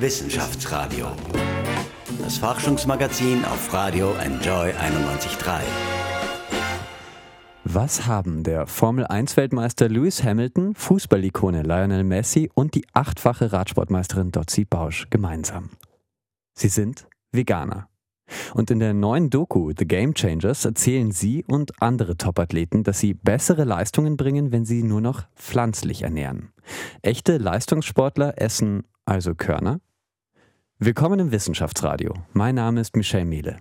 Wissenschaftsradio. 0.00 1.08
Das 2.22 2.38
Forschungsmagazin 2.38 3.44
auf 3.44 3.70
Radio 3.74 4.14
Enjoy 4.14 4.70
91.3. 4.70 5.60
Was 7.64 8.06
haben 8.06 8.42
der 8.42 8.66
Formel-1-Weltmeister 8.66 9.90
Lewis 9.90 10.24
Hamilton, 10.24 10.74
Fußballikone 10.74 11.62
Lionel 11.62 12.04
Messi 12.04 12.50
und 12.54 12.74
die 12.74 12.86
achtfache 12.94 13.52
Radsportmeisterin 13.52 14.32
Dotzi 14.32 14.64
Bausch 14.64 15.08
gemeinsam? 15.10 15.68
Sie 16.54 16.68
sind 16.68 17.06
Veganer. 17.30 17.88
Und 18.54 18.70
in 18.70 18.78
der 18.78 18.94
neuen 18.94 19.28
Doku 19.28 19.72
The 19.76 19.86
Game 19.86 20.14
Changers 20.14 20.64
erzählen 20.64 21.10
sie 21.10 21.44
und 21.44 21.82
andere 21.82 22.16
Topathleten, 22.16 22.84
dass 22.84 23.00
sie 23.00 23.12
bessere 23.12 23.64
Leistungen 23.64 24.16
bringen, 24.16 24.50
wenn 24.50 24.64
sie 24.64 24.82
nur 24.82 25.02
noch 25.02 25.24
pflanzlich 25.36 26.02
ernähren. 26.02 26.52
Echte 27.02 27.36
Leistungssportler 27.36 28.40
essen 28.40 28.84
also 29.04 29.34
Körner, 29.34 29.80
Willkommen 30.82 31.20
im 31.20 31.30
Wissenschaftsradio. 31.30 32.14
Mein 32.32 32.54
Name 32.54 32.80
ist 32.80 32.96
Michel 32.96 33.26
Mehle. 33.26 33.58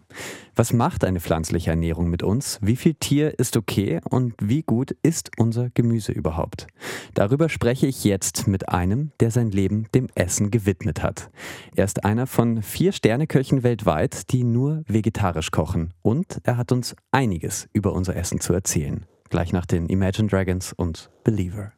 Was 0.56 0.72
macht 0.72 1.04
eine 1.04 1.20
pflanzliche 1.20 1.70
Ernährung 1.70 2.10
mit 2.10 2.24
uns? 2.24 2.60
Wie 2.62 2.78
viel 2.78 2.94
Tier 2.94 3.38
ist 3.38 3.58
okay 3.58 4.00
und 4.10 4.36
wie 4.42 4.64
gut 4.64 4.96
ist 5.04 5.30
unser 5.36 5.70
Gemüse 5.72 6.14
überhaupt? 6.14 6.68
Darüber 7.16 7.50
spreche 7.50 7.88
ich 7.88 8.06
jetzt 8.06 8.48
mit 8.48 8.70
einem, 8.70 9.12
der 9.20 9.32
sein 9.32 9.52
Leben 9.52 9.88
dem 9.94 10.08
Essen 10.16 10.50
gewidmet 10.50 11.04
hat. 11.04 11.30
Er 11.76 11.84
ist 11.84 12.06
einer 12.06 12.26
von 12.26 12.64
vier 12.64 12.94
Sterneköchen 12.94 13.64
weltweit, 13.64 14.32
die 14.32 14.46
nur 14.46 14.84
vegetarisch 14.88 15.52
kochen 15.52 15.94
und 16.02 16.40
er 16.44 16.56
hat 16.56 16.72
uns 16.72 16.96
einiges 17.12 17.68
über 17.74 17.92
unser 17.92 18.16
Essen 18.16 18.40
zu 18.40 18.54
erzählen. 18.54 19.06
Gleich 19.30 19.52
nach 19.52 19.66
den 19.66 19.88
Imagine 19.88 20.30
Dragons 20.30 20.72
und 20.72 21.12
Believer. 21.26 21.74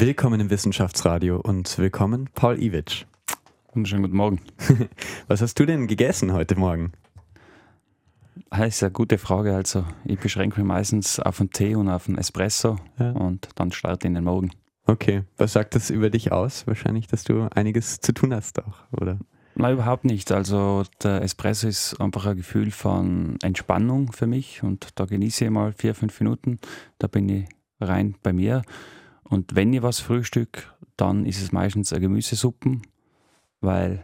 Willkommen 0.00 0.38
im 0.38 0.48
Wissenschaftsradio 0.48 1.40
und 1.40 1.76
willkommen 1.76 2.30
Paul 2.32 2.62
Iwitsch. 2.62 3.04
Wunderschönen 3.74 4.02
guten 4.02 4.16
Morgen. 4.16 4.40
Was 5.26 5.42
hast 5.42 5.58
du 5.58 5.66
denn 5.66 5.88
gegessen 5.88 6.32
heute 6.32 6.54
Morgen? 6.54 6.92
Das 8.48 8.76
ist 8.76 8.82
eine 8.84 8.92
gute 8.92 9.18
Frage. 9.18 9.56
Also, 9.56 9.84
ich 10.04 10.20
beschränke 10.20 10.60
mich 10.60 10.68
meistens 10.68 11.18
auf 11.18 11.40
einen 11.40 11.50
Tee 11.50 11.74
und 11.74 11.88
auf 11.88 12.06
einen 12.06 12.16
Espresso 12.16 12.76
ja. 13.00 13.10
und 13.10 13.48
dann 13.56 13.72
starte 13.72 14.06
in 14.06 14.14
den 14.14 14.22
Morgen. 14.22 14.52
Okay. 14.86 15.24
Was 15.36 15.54
sagt 15.54 15.74
das 15.74 15.90
über 15.90 16.10
dich 16.10 16.30
aus? 16.30 16.68
Wahrscheinlich, 16.68 17.08
dass 17.08 17.24
du 17.24 17.48
einiges 17.52 17.98
zu 17.98 18.12
tun 18.12 18.32
hast 18.32 18.62
auch, 18.62 18.84
oder? 18.92 19.18
Nein, 19.56 19.74
überhaupt 19.74 20.04
nicht. 20.04 20.30
Also 20.30 20.84
der 21.02 21.22
Espresso 21.22 21.66
ist 21.66 22.00
einfach 22.00 22.24
ein 22.26 22.36
Gefühl 22.36 22.70
von 22.70 23.36
Entspannung 23.42 24.12
für 24.12 24.28
mich 24.28 24.62
und 24.62 24.90
da 24.94 25.06
genieße 25.06 25.46
ich 25.46 25.50
mal 25.50 25.72
vier, 25.72 25.96
fünf 25.96 26.20
Minuten. 26.20 26.60
Da 27.00 27.08
bin 27.08 27.28
ich 27.28 27.48
rein 27.80 28.14
bei 28.22 28.32
mir. 28.32 28.62
Und 29.28 29.54
wenn 29.54 29.72
ich 29.72 29.82
was 29.82 30.00
frühstück, 30.00 30.74
dann 30.96 31.26
ist 31.26 31.42
es 31.42 31.52
meistens 31.52 31.92
eine 31.92 32.00
Gemüsesuppen, 32.00 32.82
weil 33.60 34.02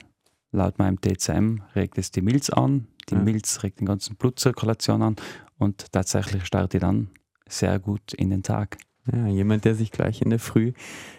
laut 0.52 0.78
meinem 0.78 1.00
TCM 1.00 1.62
regt 1.74 1.98
es 1.98 2.10
die 2.10 2.22
Milz 2.22 2.50
an. 2.50 2.86
Die 3.08 3.14
ja. 3.14 3.20
Milz 3.20 3.62
regt 3.62 3.80
den 3.80 3.86
ganzen 3.86 4.16
Blutzirkulation 4.16 5.02
an 5.02 5.16
und 5.58 5.92
tatsächlich 5.92 6.44
starte 6.44 6.78
ich 6.78 6.80
dann 6.80 7.10
sehr 7.48 7.78
gut 7.78 8.14
in 8.14 8.30
den 8.30 8.42
Tag. 8.42 8.78
Ja, 9.12 9.26
jemand, 9.26 9.66
der 9.66 9.74
sich 9.74 9.90
gleich 9.90 10.22
in 10.22 10.30
der 10.30 10.38
Früh 10.38 10.72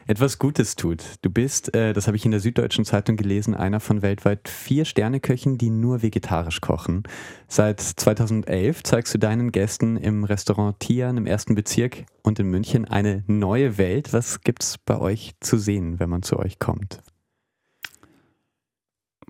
etwas 0.08 0.39
Gutes 0.39 0.75
tut. 0.75 1.03
Du 1.22 1.30
bist, 1.30 1.75
äh, 1.75 1.94
das 1.94 2.08
habe 2.08 2.17
ich 2.17 2.25
in 2.25 2.31
der 2.31 2.39
Süddeutschen 2.39 2.83
Zeitung 2.83 3.16
gelesen, 3.16 3.53
einer 3.53 3.80
von 3.80 4.02
weltweit 4.02 4.50
vier 4.50 4.86
Sterneköchen, 4.86 5.59
die 5.59 5.69
nur 5.69 6.02
vegetarisch 6.02 6.61
kochen. 6.61 7.03
Seit 7.47 7.80
2011 7.80 8.81
zeigst 8.81 9.14
du 9.14 9.19
deinen 9.19 9.52
Gästen 9.52 9.97
im 9.97 10.23
Restaurant 10.23 10.80
Tian 10.80 11.17
im 11.17 11.27
ersten 11.27 11.53
Bezirk 11.53 12.05
und 12.23 12.39
in 12.39 12.47
München 12.47 12.86
eine 12.86 13.23
neue 13.27 13.77
Welt. 13.77 14.14
Was 14.14 14.42
gibt 14.42 14.64
es 14.64 14.80
bei 14.80 14.97
euch 14.97 15.36
zu 15.39 15.58
sehen, 15.58 15.99
wenn 15.99 16.09
man 16.09 16.23
zu 16.23 16.39
euch 16.39 16.58
kommt? 16.58 17.03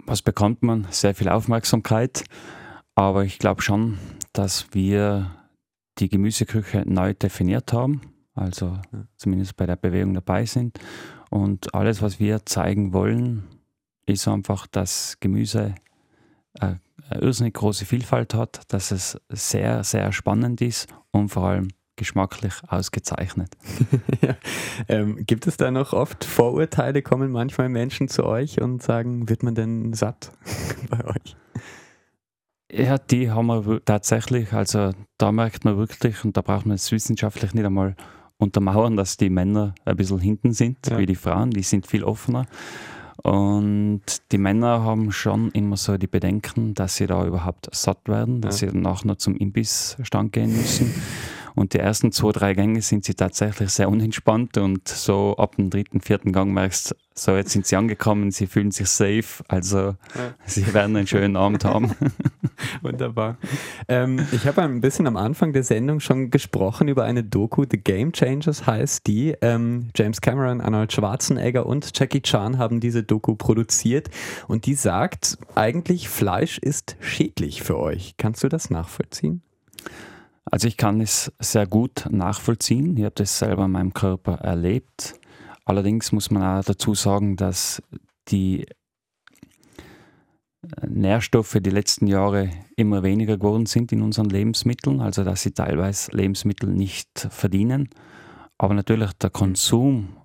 Was 0.06 0.22
bekommt 0.22 0.64
man? 0.64 0.88
Sehr 0.92 1.14
viel 1.14 1.28
Aufmerksamkeit. 1.28 2.24
Aber 2.96 3.26
ich 3.26 3.38
glaube 3.38 3.62
schon, 3.62 3.98
dass 4.32 4.68
wir 4.72 5.32
die 6.00 6.08
Gemüseküche 6.08 6.84
neu 6.86 7.14
definiert 7.14 7.74
haben 7.74 8.15
also 8.36 8.78
ja. 8.92 9.08
zumindest 9.16 9.56
bei 9.56 9.66
der 9.66 9.78
Bewegung 9.78 10.14
dabei 10.14 10.46
sind. 10.46 10.80
Und 11.30 11.74
alles, 11.74 12.02
was 12.02 12.20
wir 12.20 12.46
zeigen 12.46 12.94
wollen, 12.94 13.44
ist 14.06 14.28
einfach, 14.28 14.68
dass 14.68 15.18
Gemüse 15.20 15.76
eine, 16.60 16.80
eine 17.10 17.22
irrsinnig 17.22 17.56
große 17.56 17.86
Vielfalt 17.86 18.34
hat, 18.34 18.62
dass 18.68 18.92
es 18.92 19.20
sehr, 19.30 19.84
sehr 19.84 20.12
spannend 20.12 20.62
ist 20.62 20.88
und 21.12 21.30
vor 21.30 21.48
allem 21.48 21.70
geschmacklich 21.96 22.54
ausgezeichnet. 22.68 23.56
ja. 24.22 24.36
ähm, 24.90 25.26
gibt 25.26 25.48
es 25.48 25.58
da 25.58 25.72
noch 25.72 25.94
oft 25.94 26.26
Vorurteile? 26.26 27.02
Kommen 27.02 27.32
manchmal 27.32 27.70
Menschen 27.70 28.10
zu 28.10 28.26
euch 28.26 28.62
und 28.62 28.84
sagen, 28.84 29.30
wird 29.30 29.44
man 29.44 29.56
denn 29.56 29.94
satt 29.94 30.32
bei 30.90 31.06
euch? 31.06 31.38
Ja, 32.72 32.98
die 32.98 33.32
haben 33.32 33.48
wir 33.48 33.84
tatsächlich. 33.86 34.52
Also 34.52 34.92
da 35.18 35.32
merkt 35.32 35.64
man 35.64 35.78
wirklich, 35.78 36.26
und 36.26 36.36
da 36.36 36.42
braucht 36.42 36.66
man 36.66 36.76
es 36.76 36.92
wissenschaftlich 36.92 37.54
nicht 37.54 37.66
einmal 37.66 37.96
untermauern, 38.38 38.98
dass 38.98 39.18
die 39.18 39.30
Männer 39.30 39.76
ein 39.86 39.96
bisschen 39.96 40.20
hinten 40.20 40.54
sind, 40.54 40.78
ja. 40.88 40.98
wie 40.98 41.06
die 41.06 41.16
Frauen, 41.16 41.52
die 41.52 41.64
sind 41.64 41.88
viel 41.88 42.04
offener. 42.04 42.46
Und 43.24 44.02
die 44.32 44.38
Männer 44.38 44.84
haben 44.84 45.12
schon 45.12 45.50
immer 45.52 45.78
so 45.78 45.98
die 45.98 46.08
Bedenken, 46.08 46.74
dass 46.76 46.98
sie 46.98 47.08
da 47.08 47.26
überhaupt 47.26 47.74
satt 47.74 48.08
werden, 48.08 48.42
dass 48.42 48.62
ja. 48.62 48.68
sie 48.68 48.74
danach 48.74 49.04
noch 49.04 49.16
zum 49.16 49.36
Imbissstand 49.36 50.32
gehen 50.32 50.56
müssen. 50.56 50.94
Und 51.56 51.74
die 51.74 51.80
ersten 51.80 52.12
zwei, 52.12 52.34
drei 52.34 52.54
Gänge 52.54 52.82
sind 52.82 53.06
sie 53.06 53.14
tatsächlich 53.14 53.70
sehr 53.70 53.90
unentspannt 53.90 54.58
und 54.58 54.88
so 54.88 55.38
ab 55.38 55.56
dem 55.56 55.70
dritten, 55.70 56.02
vierten 56.02 56.34
Gang 56.34 56.54
merkst 56.54 56.92
du, 56.92 56.96
so 57.16 57.36
jetzt 57.36 57.52
sind 57.52 57.66
sie 57.66 57.78
angekommen, 57.78 58.32
sie 58.32 58.46
fühlen 58.46 58.72
sich 58.72 58.90
safe, 58.90 59.42
also 59.48 59.78
ja. 59.78 59.96
sie 60.46 60.74
werden 60.74 60.98
einen 60.98 61.08
schönen 61.08 61.38
Abend 61.38 61.64
haben. 61.64 61.96
Wunderbar. 62.82 63.38
Ähm, 63.88 64.26
ich 64.32 64.46
habe 64.46 64.62
ein 64.62 64.82
bisschen 64.82 65.08
am 65.08 65.18
Anfang 65.18 65.54
der 65.54 65.64
Sendung 65.64 66.00
schon 66.00 66.30
gesprochen 66.30 66.88
über 66.88 67.04
eine 67.04 67.24
Doku, 67.24 67.66
The 67.70 67.78
Game 67.78 68.12
Changers 68.12 68.66
heißt 68.66 69.08
die. 69.08 69.36
Ähm, 69.42 69.90
James 69.96 70.22
Cameron, 70.22 70.62
Arnold 70.62 70.94
Schwarzenegger 70.94 71.66
und 71.66 71.98
Jackie 71.98 72.22
Chan 72.22 72.58
haben 72.58 72.80
diese 72.80 73.04
Doku 73.04 73.36
produziert 73.36 74.10
und 74.48 74.66
die 74.66 74.76
sagt, 74.76 75.38
eigentlich 75.56 76.10
Fleisch 76.10 76.58
ist 76.58 76.96
schädlich 77.00 77.64
für 77.64 77.78
euch. 77.78 78.16
Kannst 78.18 78.44
du 78.44 78.50
das 78.50 78.70
nachvollziehen? 78.70 79.42
Also 80.52 80.68
ich 80.68 80.78
kann 80.78 81.02
es 81.02 81.32
sehr 81.40 81.66
gut 81.66 82.06
nachvollziehen. 82.10 82.96
Ich 82.98 83.04
habe 83.04 83.16
das 83.16 83.40
selber 83.40 83.66
in 83.66 83.72
meinem 83.72 83.94
Körper 83.94 84.36
erlebt. 84.36 85.16
Allerdings 85.66 86.12
muss 86.12 86.30
man 86.30 86.44
auch 86.44 86.64
dazu 86.64 86.94
sagen, 86.94 87.36
dass 87.36 87.82
die 88.30 88.66
Nährstoffe 90.88 91.58
die 91.62 91.70
letzten 91.70 92.08
Jahre 92.08 92.50
immer 92.76 93.04
weniger 93.04 93.38
geworden 93.38 93.66
sind 93.66 93.92
in 93.92 94.02
unseren 94.02 94.30
Lebensmitteln, 94.30 95.02
also 95.02 95.24
dass 95.24 95.42
sie 95.42 95.52
teilweise 95.52 96.12
Lebensmittel 96.12 96.70
nicht 96.70 97.28
verdienen. 97.30 97.90
Aber 98.58 98.74
natürlich 98.74 99.14
der 99.14 99.30
Konsum, 99.30 100.18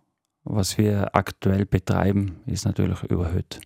was 0.45 0.79
wir 0.79 1.15
aktuell 1.15 1.67
betreiben, 1.67 2.41
ist 2.47 2.65
natürlich 2.65 3.03
überhöht. 3.05 3.61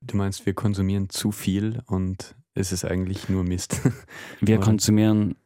Du 0.00 0.16
meinst, 0.16 0.46
wir 0.46 0.54
konsumieren 0.54 1.08
zu 1.08 1.32
viel 1.32 1.82
und 1.86 2.36
es 2.54 2.72
ist 2.72 2.84
eigentlich 2.84 3.28
nur 3.28 3.44
Mist. 3.44 3.80
wir 4.40 4.60
konsumieren 4.60 5.36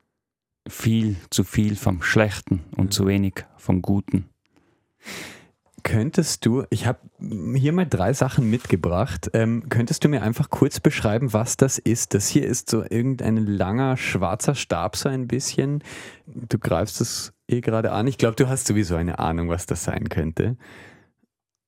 viel 0.68 1.16
zu 1.30 1.44
viel 1.44 1.76
vom 1.76 2.02
Schlechten 2.02 2.64
und 2.76 2.92
zu 2.92 3.06
wenig 3.06 3.44
vom 3.56 3.82
Guten. 3.82 4.28
Könntest 5.82 6.46
du, 6.46 6.64
ich 6.70 6.86
habe 6.86 6.98
hier 7.54 7.72
mal 7.72 7.86
drei 7.86 8.12
Sachen 8.12 8.50
mitgebracht, 8.50 9.30
ähm, 9.34 9.68
könntest 9.68 10.04
du 10.04 10.08
mir 10.08 10.22
einfach 10.22 10.50
kurz 10.50 10.80
beschreiben, 10.80 11.32
was 11.32 11.56
das 11.56 11.78
ist? 11.78 12.14
Das 12.14 12.28
hier 12.28 12.46
ist 12.46 12.70
so 12.70 12.82
irgendein 12.82 13.36
langer 13.36 13.96
schwarzer 13.96 14.54
Stab, 14.54 14.96
so 14.96 15.08
ein 15.08 15.28
bisschen. 15.28 15.82
Du 16.26 16.58
greifst 16.58 17.00
es 17.00 17.32
eh 17.48 17.60
gerade 17.60 17.92
an. 17.92 18.06
Ich 18.06 18.18
glaube, 18.18 18.36
du 18.36 18.48
hast 18.48 18.66
sowieso 18.66 18.96
eine 18.96 19.18
Ahnung, 19.18 19.48
was 19.48 19.66
das 19.66 19.84
sein 19.84 20.08
könnte. 20.08 20.56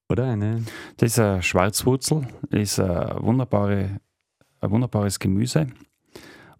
Oder 0.08 0.26
eine? 0.26 0.64
Das 0.98 1.12
ist 1.12 1.19
eine 1.19 1.42
Schwarzwurzel, 1.42 2.28
ist 2.50 2.78
eine 2.78 3.16
wunderbare, 3.20 4.00
ein 4.60 4.70
wunderbares 4.70 5.19
Gemüse. 5.19 5.69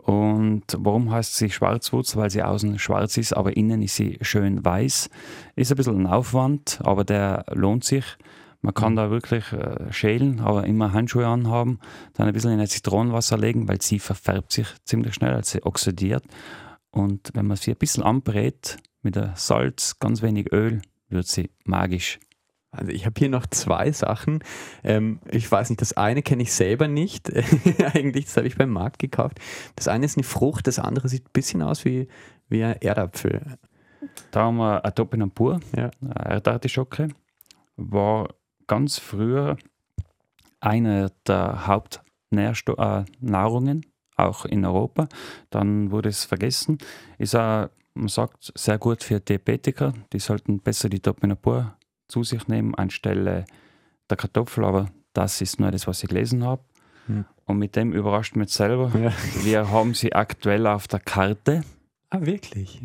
Und 0.05 0.65
warum 0.79 1.13
heißt 1.13 1.37
sie 1.37 1.51
Schwarzwurzel? 1.51 2.21
Weil 2.21 2.31
sie 2.31 2.43
außen 2.43 2.79
schwarz 2.79 3.17
ist, 3.17 3.33
aber 3.33 3.57
innen 3.57 3.83
ist 3.83 3.97
sie 3.97 4.19
schön 4.21 4.65
weiß. 4.65 5.09
Ist 5.55 5.71
ein 5.71 5.77
bisschen 5.77 6.01
ein 6.01 6.07
Aufwand, 6.07 6.81
aber 6.83 7.05
der 7.05 7.45
lohnt 7.53 7.85
sich. 7.85 8.05
Man 8.63 8.75
kann 8.75 8.93
mhm. 8.93 8.97
da 8.97 9.11
wirklich 9.11 9.53
äh, 9.53 9.93
schälen, 9.93 10.41
aber 10.41 10.65
immer 10.67 10.93
Handschuhe 10.93 11.27
anhaben, 11.27 11.79
dann 12.15 12.29
ein 12.29 12.33
bisschen 12.33 12.53
in 12.53 12.61
ein 12.61 12.67
Zitronenwasser 12.67 13.37
legen, 13.37 13.69
weil 13.69 13.81
sie 13.81 13.99
verfärbt 13.99 14.53
sich 14.53 14.69
ziemlich 14.85 15.15
schnell, 15.15 15.35
als 15.35 15.51
sie 15.51 15.63
oxidiert. 15.65 16.25
Und 16.91 17.31
wenn 17.35 17.47
man 17.47 17.57
sie 17.57 17.73
ein 17.73 17.77
bisschen 17.77 18.03
anbrät 18.03 18.77
mit 19.03 19.19
Salz, 19.35 19.99
ganz 19.99 20.23
wenig 20.23 20.53
Öl, 20.53 20.83
wird 21.09 21.27
sie 21.27 21.51
magisch. 21.65 22.21
Also 22.73 22.91
ich 22.91 23.05
habe 23.05 23.15
hier 23.19 23.29
noch 23.29 23.47
zwei 23.47 23.93
Sachen. 23.93 24.43
Ähm, 24.83 25.21
ich 25.31 25.51
weiß 25.51 25.69
nicht, 25.71 25.83
das 25.83 25.93
eine 25.93 26.23
kenne 26.23 26.43
ich 26.43 26.53
selber 26.53 26.89
nicht. 26.89 27.31
Eigentlich, 27.95 28.25
das 28.25 28.37
habe 28.39 28.47
ich 28.47 28.57
beim 28.57 28.71
Markt 28.71 28.99
gekauft. 28.99 29.39
Das 29.77 29.89
eine 29.89 30.07
ist 30.07 30.17
eine 30.17 30.25
Frucht, 30.25 30.67
das 30.67 30.79
andere 30.79 31.09
sieht 31.09 31.27
ein 31.27 31.33
bisschen 31.35 31.63
aus 31.63 31.85
wie, 31.85 32.09
wie 32.49 32.65
ein 32.65 32.77
Erdapfel. 32.81 33.59
Da 34.31 34.45
haben 34.45 34.57
wir 34.57 34.85
eine 34.85 34.95
Topinambur, 34.95 35.61
Ja. 35.77 35.91
eine 36.01 36.15
Erdartischocke. 36.15 37.09
War 37.77 38.29
ganz 38.67 38.99
früher 38.99 39.57
eine 40.61 41.13
der 41.27 41.67
Hauptnahrungen, 41.67 43.85
auch 44.17 44.45
in 44.47 44.65
Europa. 44.65 45.09
Dann 45.51 45.91
wurde 45.91 46.09
es 46.09 46.25
vergessen. 46.25 46.79
Ist 47.19 47.37
auch, 47.37 47.69
man 47.95 48.09
sagt, 48.09 48.53
sehr 48.57 48.79
gut 48.79 49.05
für 49.05 49.21
Diabetiker. 49.21 49.93
Die 50.13 50.19
sollten 50.21 50.61
besser 50.61 50.89
die 50.89 51.01
Topinambur 51.01 51.77
zu 52.13 52.23
sich 52.23 52.47
nehmen 52.47 52.75
anstelle 52.75 53.47
der 54.11 54.17
Kartoffel. 54.17 54.65
Aber 54.65 54.91
das 55.15 55.41
ist 55.41 55.59
nur 55.59 55.71
das, 55.71 55.87
was 55.87 56.03
ich 56.03 56.09
gelesen 56.09 56.45
habe. 56.45 56.63
Hm. 57.07 57.25
Und 57.47 57.59
mit 57.59 57.75
dem 57.75 57.93
überrascht 57.93 58.37
mich 58.37 58.51
selber. 58.51 58.93
Ja. 58.99 59.13
Wir 59.45 59.71
haben 59.71 59.95
sie 59.95 60.13
aktuell 60.13 60.67
auf 60.67 60.87
der 60.87 61.01
Karte. 61.01 61.63
Ah, 62.11 62.21
wirklich? 62.21 62.83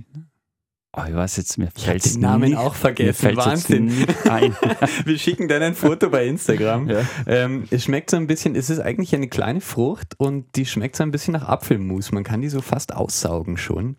Oh, 0.93 1.03
ich 1.07 1.13
weiß 1.13 1.37
jetzt, 1.37 1.57
mir 1.59 1.69
fällt 1.75 2.05
den 2.05 2.21
Namen 2.21 2.49
nicht, 2.49 2.57
auch 2.57 2.73
vergessen. 2.73 3.35
Wahnsinn. 3.35 3.89
Wir 5.05 5.19
schicken 5.19 5.47
dann 5.47 5.61
ein 5.61 5.75
Foto 5.75 6.09
bei 6.09 6.25
Instagram. 6.25 6.89
Ja. 6.89 7.01
Ähm, 7.27 7.65
es 7.69 7.83
schmeckt 7.83 8.09
so 8.09 8.17
ein 8.17 8.25
bisschen, 8.25 8.55
es 8.55 8.71
ist 8.71 8.79
eigentlich 8.79 9.13
eine 9.13 9.27
kleine 9.27 9.61
Frucht 9.61 10.15
und 10.17 10.55
die 10.55 10.65
schmeckt 10.65 10.95
so 10.95 11.03
ein 11.03 11.11
bisschen 11.11 11.33
nach 11.33 11.47
Apfelmus. 11.47 12.13
Man 12.13 12.23
kann 12.23 12.41
die 12.41 12.49
so 12.49 12.61
fast 12.61 12.95
aussaugen 12.95 13.57
schon. 13.57 13.97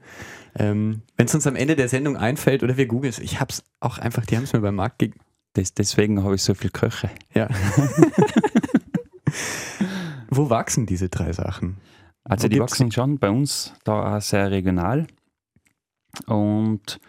Ähm, 0.55 1.03
Wenn 1.17 1.27
es 1.27 1.35
uns 1.35 1.47
am 1.47 1.57
Ende 1.57 1.77
der 1.77 1.89
Sendung 1.89 2.17
einfällt 2.17 2.63
oder 2.63 2.77
wir 2.77 2.87
googeln 2.87 3.11
es, 3.11 3.19
ich 3.19 3.41
habe 3.41 3.51
es 3.53 3.63
auch 3.81 3.99
einfach, 3.99 4.25
die 4.27 4.37
haben 4.37 4.45
es 4.45 4.53
mir 4.53 4.61
beim 4.61 4.75
Markt 4.75 4.99
gegeben. 4.99 5.21
Des, 5.57 5.75
deswegen 5.75 6.23
habe 6.23 6.35
ich 6.35 6.43
so 6.43 6.55
viel 6.55 6.71
Köche. 6.71 7.11
Ja. 7.35 7.49
Wo 10.31 10.51
wachsen 10.51 10.87
diese 10.87 11.09
drei 11.09 11.33
Sachen? 11.33 11.79
Also 12.25 12.45
Wo 12.45 12.49
die 12.49 12.61
wachsen 12.61 12.93
schon 12.93 13.19
bei 13.19 13.31
uns 13.31 13.73
da 13.85 14.17
auch 14.17 14.21
sehr 14.21 14.51
regional. 14.51 15.07
Und 16.27 17.01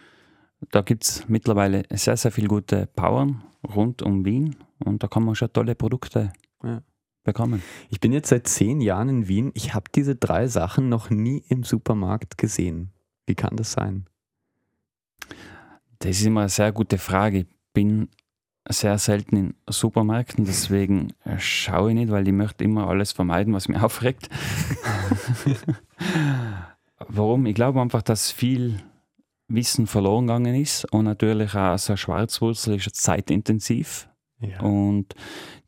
da 0.70 0.82
gibt 0.82 1.04
es 1.04 1.28
mittlerweile 1.28 1.82
sehr, 1.90 2.16
sehr 2.16 2.30
viele 2.32 2.48
gute 2.48 2.88
Bauern 2.94 3.42
rund 3.66 4.02
um 4.02 4.24
Wien. 4.24 4.56
Und 4.84 5.02
da 5.02 5.08
kann 5.08 5.24
man 5.24 5.34
schon 5.34 5.52
tolle 5.52 5.74
Produkte 5.74 6.32
Ja. 6.62 6.82
bekommen. 7.24 7.62
Ich 7.90 8.00
bin 8.00 8.12
jetzt 8.12 8.28
seit 8.30 8.46
zehn 8.48 8.80
Jahren 8.80 9.08
in 9.08 9.28
Wien. 9.28 9.50
Ich 9.54 9.74
habe 9.74 9.90
diese 9.94 10.16
drei 10.16 10.46
Sachen 10.46 10.88
noch 10.88 11.10
nie 11.10 11.44
im 11.48 11.62
Supermarkt 11.64 12.38
gesehen. 12.38 12.92
Wie 13.30 13.36
kann 13.36 13.54
das 13.54 13.70
sein? 13.70 14.06
Das 16.00 16.18
ist 16.18 16.26
immer 16.26 16.40
eine 16.40 16.48
sehr 16.48 16.72
gute 16.72 16.98
Frage. 16.98 17.38
Ich 17.38 17.46
bin 17.72 18.08
sehr 18.68 18.98
selten 18.98 19.36
in 19.36 19.54
Supermärkten, 19.68 20.44
deswegen 20.46 21.12
äh, 21.24 21.38
schaue 21.38 21.90
ich 21.90 21.94
nicht, 21.94 22.10
weil 22.10 22.26
ich 22.26 22.34
möchte 22.34 22.64
immer 22.64 22.88
alles 22.88 23.12
vermeiden, 23.12 23.54
was 23.54 23.68
mich 23.68 23.78
aufregt. 23.80 24.28
Warum? 26.98 27.46
Ich 27.46 27.54
glaube 27.54 27.80
einfach, 27.80 28.02
dass 28.02 28.32
viel 28.32 28.82
Wissen 29.46 29.86
verloren 29.86 30.26
gegangen 30.26 30.56
ist 30.56 30.92
und 30.92 31.04
natürlich 31.04 31.54
auch 31.54 31.78
so 31.78 31.92
eine 31.92 31.98
Schwarzwurzel 31.98 32.74
ist 32.76 32.96
zeitintensiv 32.96 34.08
Ja. 34.40 34.58
und 34.60 35.14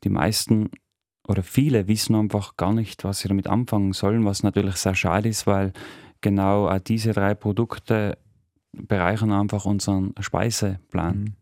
die 0.03 0.09
meisten 0.09 0.69
oder 1.29 1.43
viele 1.43 1.87
wissen 1.87 2.13
einfach 2.15 2.57
gar 2.57 2.73
nicht, 2.73 3.05
was 3.05 3.19
sie 3.19 3.29
damit 3.29 3.47
anfangen 3.47 3.93
sollen, 3.93 4.25
was 4.25 4.43
natürlich 4.43 4.75
sehr 4.75 4.95
schade 4.95 5.29
ist, 5.29 5.47
weil 5.47 5.71
genau 6.23 6.67
auch 6.67 6.79
diese 6.79 7.13
drei 7.13 7.35
Produkte 7.35 8.17
bereichern 8.71 9.31
einfach 9.31 9.65
unseren 9.65 10.15
Speiseplan. 10.19 11.19
Mhm. 11.19 11.33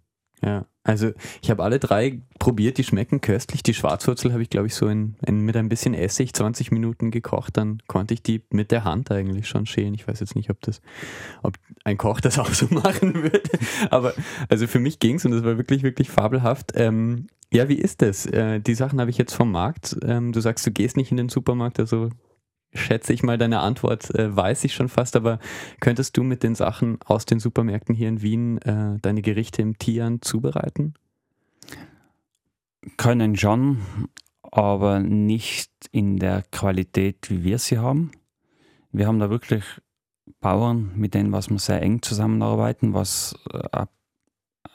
Ja, 0.43 0.65
also 0.83 1.11
ich 1.43 1.51
habe 1.51 1.63
alle 1.63 1.77
drei 1.77 2.19
probiert, 2.39 2.79
die 2.79 2.83
schmecken 2.83 3.21
köstlich. 3.21 3.61
Die 3.61 3.75
Schwarzwurzel 3.75 4.33
habe 4.33 4.41
ich, 4.41 4.49
glaube 4.49 4.65
ich, 4.65 4.73
so 4.73 4.87
in, 4.87 5.15
in, 5.25 5.41
mit 5.41 5.55
ein 5.55 5.69
bisschen 5.69 5.93
Essig 5.93 6.33
20 6.33 6.71
Minuten 6.71 7.11
gekocht. 7.11 7.57
Dann 7.57 7.83
konnte 7.85 8.15
ich 8.15 8.23
die 8.23 8.41
mit 8.49 8.71
der 8.71 8.83
Hand 8.83 9.11
eigentlich 9.11 9.47
schon 9.47 9.67
schälen. 9.67 9.93
Ich 9.93 10.07
weiß 10.07 10.19
jetzt 10.19 10.35
nicht, 10.35 10.49
ob 10.49 10.59
das, 10.61 10.81
ob 11.43 11.57
ein 11.83 11.99
Koch 11.99 12.19
das 12.21 12.39
auch 12.39 12.51
so 12.51 12.65
machen 12.71 13.13
würde. 13.21 13.43
Aber 13.91 14.13
also 14.49 14.65
für 14.65 14.79
mich 14.79 14.97
ging 14.97 15.17
es 15.17 15.25
und 15.25 15.31
das 15.31 15.43
war 15.43 15.57
wirklich, 15.57 15.83
wirklich 15.83 16.09
fabelhaft. 16.09 16.71
Ähm, 16.73 17.27
ja, 17.53 17.69
wie 17.69 17.75
ist 17.75 18.01
das? 18.01 18.25
Äh, 18.25 18.61
die 18.61 18.75
Sachen 18.75 18.99
habe 18.99 19.11
ich 19.11 19.19
jetzt 19.19 19.35
vom 19.35 19.51
Markt. 19.51 19.95
Ähm, 20.03 20.31
du 20.31 20.39
sagst, 20.39 20.65
du 20.65 20.71
gehst 20.71 20.97
nicht 20.97 21.11
in 21.11 21.17
den 21.17 21.29
Supermarkt, 21.29 21.79
also 21.79 22.09
schätze 22.73 23.13
ich 23.13 23.23
mal 23.23 23.37
deine 23.37 23.59
Antwort, 23.59 24.13
äh, 24.15 24.35
weiß 24.35 24.63
ich 24.63 24.73
schon 24.73 24.89
fast, 24.89 25.15
aber 25.15 25.39
könntest 25.79 26.17
du 26.17 26.23
mit 26.23 26.43
den 26.43 26.55
Sachen 26.55 26.99
aus 27.05 27.25
den 27.25 27.39
Supermärkten 27.39 27.95
hier 27.95 28.07
in 28.07 28.21
Wien 28.21 28.57
äh, 28.59 28.97
deine 29.01 29.21
Gerichte 29.21 29.61
im 29.61 29.77
Tian 29.77 30.21
zubereiten? 30.21 30.93
Können 32.97 33.37
schon, 33.37 33.79
aber 34.41 34.99
nicht 34.99 35.71
in 35.91 36.17
der 36.17 36.43
Qualität, 36.51 37.29
wie 37.29 37.43
wir 37.43 37.59
sie 37.59 37.77
haben. 37.77 38.11
Wir 38.91 39.07
haben 39.07 39.19
da 39.19 39.29
wirklich 39.29 39.63
Bauern, 40.39 40.91
mit 40.95 41.13
denen 41.13 41.31
was 41.31 41.49
wir 41.49 41.59
sehr 41.59 41.81
eng 41.81 42.01
zusammenarbeiten, 42.01 42.93
was 42.93 43.35
äh, 43.51 43.85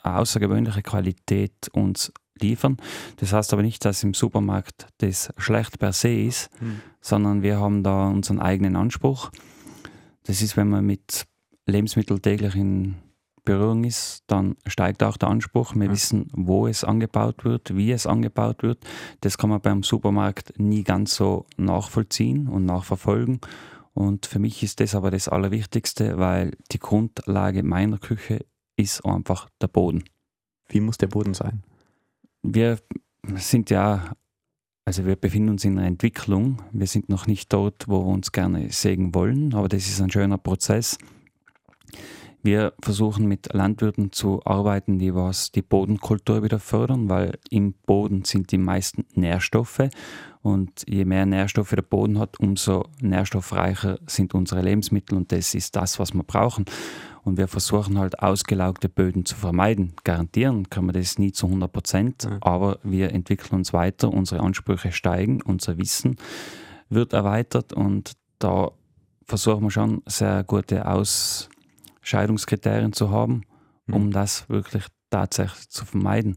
eine 0.02 0.18
außergewöhnliche 0.18 0.82
Qualität 0.82 1.68
uns 1.72 2.12
liefern. 2.40 2.76
Das 3.16 3.32
heißt 3.32 3.52
aber 3.52 3.62
nicht, 3.62 3.84
dass 3.84 4.02
im 4.02 4.14
Supermarkt 4.14 4.86
das 4.98 5.32
schlecht 5.36 5.78
per 5.78 5.92
se 5.92 6.12
ist, 6.12 6.50
sondern 7.06 7.42
wir 7.42 7.60
haben 7.60 7.84
da 7.84 8.08
unseren 8.08 8.40
eigenen 8.40 8.74
Anspruch. 8.74 9.30
Das 10.24 10.42
ist, 10.42 10.56
wenn 10.56 10.68
man 10.68 10.84
mit 10.84 11.26
Lebensmitteln 11.66 12.20
täglich 12.20 12.56
in 12.56 12.96
Berührung 13.44 13.84
ist, 13.84 14.24
dann 14.26 14.56
steigt 14.66 15.04
auch 15.04 15.16
der 15.16 15.28
Anspruch. 15.28 15.76
Wir 15.76 15.84
Ja. 15.84 15.92
wissen, 15.92 16.28
wo 16.32 16.66
es 16.66 16.82
angebaut 16.82 17.44
wird, 17.44 17.76
wie 17.76 17.92
es 17.92 18.06
angebaut 18.08 18.64
wird. 18.64 18.84
Das 19.20 19.38
kann 19.38 19.50
man 19.50 19.60
beim 19.60 19.84
Supermarkt 19.84 20.58
nie 20.58 20.82
ganz 20.82 21.14
so 21.14 21.46
nachvollziehen 21.56 22.48
und 22.48 22.64
nachverfolgen. 22.64 23.40
Und 23.94 24.26
für 24.26 24.40
mich 24.40 24.64
ist 24.64 24.80
das 24.80 24.96
aber 24.96 25.12
das 25.12 25.28
Allerwichtigste, 25.28 26.18
weil 26.18 26.56
die 26.72 26.80
Grundlage 26.80 27.62
meiner 27.62 27.98
Küche 27.98 28.44
ist 28.76 29.06
einfach 29.06 29.48
der 29.60 29.68
Boden. 29.68 30.02
Wie 30.68 30.80
muss 30.80 30.98
der 30.98 31.06
Boden 31.06 31.34
sein? 31.34 31.62
Wir 32.42 32.78
sind 33.36 33.70
ja, 33.70 34.10
also 34.86 35.04
wir 35.04 35.16
befinden 35.16 35.50
uns 35.50 35.64
in 35.64 35.78
einer 35.78 35.88
Entwicklung. 35.88 36.62
Wir 36.72 36.86
sind 36.86 37.08
noch 37.08 37.26
nicht 37.26 37.52
dort, 37.52 37.88
wo 37.88 38.04
wir 38.04 38.12
uns 38.12 38.30
gerne 38.30 38.70
sägen 38.70 39.14
wollen, 39.14 39.52
aber 39.52 39.68
das 39.68 39.88
ist 39.88 40.00
ein 40.00 40.10
schöner 40.10 40.38
Prozess. 40.38 40.96
Wir 42.44 42.72
versuchen 42.80 43.26
mit 43.26 43.52
Landwirten 43.52 44.12
zu 44.12 44.40
arbeiten, 44.44 45.00
die 45.00 45.12
was 45.12 45.50
die 45.50 45.62
Bodenkultur 45.62 46.44
wieder 46.44 46.60
fördern, 46.60 47.08
weil 47.08 47.36
im 47.50 47.72
Boden 47.72 48.24
sind 48.24 48.52
die 48.52 48.58
meisten 48.58 49.04
Nährstoffe 49.14 49.88
und 50.42 50.84
je 50.86 51.04
mehr 51.04 51.26
Nährstoffe 51.26 51.70
der 51.70 51.82
Boden 51.82 52.20
hat, 52.20 52.38
umso 52.38 52.84
nährstoffreicher 53.00 53.98
sind 54.06 54.34
unsere 54.34 54.62
Lebensmittel 54.62 55.18
und 55.18 55.32
das 55.32 55.54
ist 55.54 55.74
das, 55.74 55.98
was 55.98 56.14
wir 56.14 56.22
brauchen. 56.22 56.64
Und 57.26 57.36
wir 57.38 57.48
versuchen 57.48 57.98
halt 57.98 58.20
ausgelaugte 58.20 58.88
Böden 58.88 59.24
zu 59.24 59.34
vermeiden. 59.34 59.94
Garantieren 60.04 60.70
können 60.70 60.86
wir 60.86 60.92
das 60.92 61.18
nie 61.18 61.32
zu 61.32 61.48
100 61.48 61.72
Prozent, 61.72 62.22
Ja. 62.22 62.38
aber 62.40 62.78
wir 62.84 63.12
entwickeln 63.12 63.56
uns 63.56 63.72
weiter, 63.72 64.12
unsere 64.12 64.40
Ansprüche 64.42 64.92
steigen, 64.92 65.42
unser 65.42 65.76
Wissen 65.76 66.18
wird 66.88 67.12
erweitert 67.12 67.72
und 67.72 68.12
da 68.38 68.70
versuchen 69.24 69.64
wir 69.64 69.72
schon 69.72 70.02
sehr 70.06 70.44
gute 70.44 70.86
Ausscheidungskriterien 70.86 72.92
zu 72.92 73.10
haben, 73.10 73.42
um 73.90 74.06
Mhm. 74.06 74.10
das 74.12 74.48
wirklich 74.48 74.84
tatsächlich 75.10 75.68
zu 75.68 75.84
vermeiden. 75.84 76.36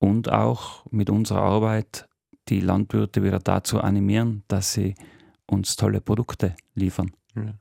Und 0.00 0.32
auch 0.32 0.84
mit 0.90 1.10
unserer 1.10 1.42
Arbeit 1.42 2.08
die 2.48 2.58
Landwirte 2.60 3.22
wieder 3.22 3.38
dazu 3.38 3.80
animieren, 3.80 4.42
dass 4.48 4.72
sie 4.72 4.96
uns 5.46 5.76
tolle 5.76 6.00
Produkte 6.00 6.56
liefern. 6.74 7.12
Ja. 7.36 7.54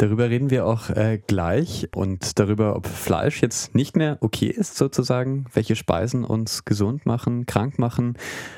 Darüber 0.00 0.30
reden 0.30 0.48
wir 0.48 0.64
auch 0.64 0.88
äh, 0.88 1.18
gleich 1.18 1.86
und 1.94 2.38
darüber, 2.38 2.74
ob 2.74 2.86
Fleisch 2.86 3.42
jetzt 3.42 3.74
nicht 3.74 3.96
mehr 3.96 4.16
okay 4.22 4.46
ist, 4.46 4.78
sozusagen, 4.78 5.44
welche 5.52 5.76
Speisen 5.76 6.24
uns 6.24 6.64
gesund 6.64 7.04
machen, 7.04 7.44
krank 7.44 7.78
machen. 7.78 8.16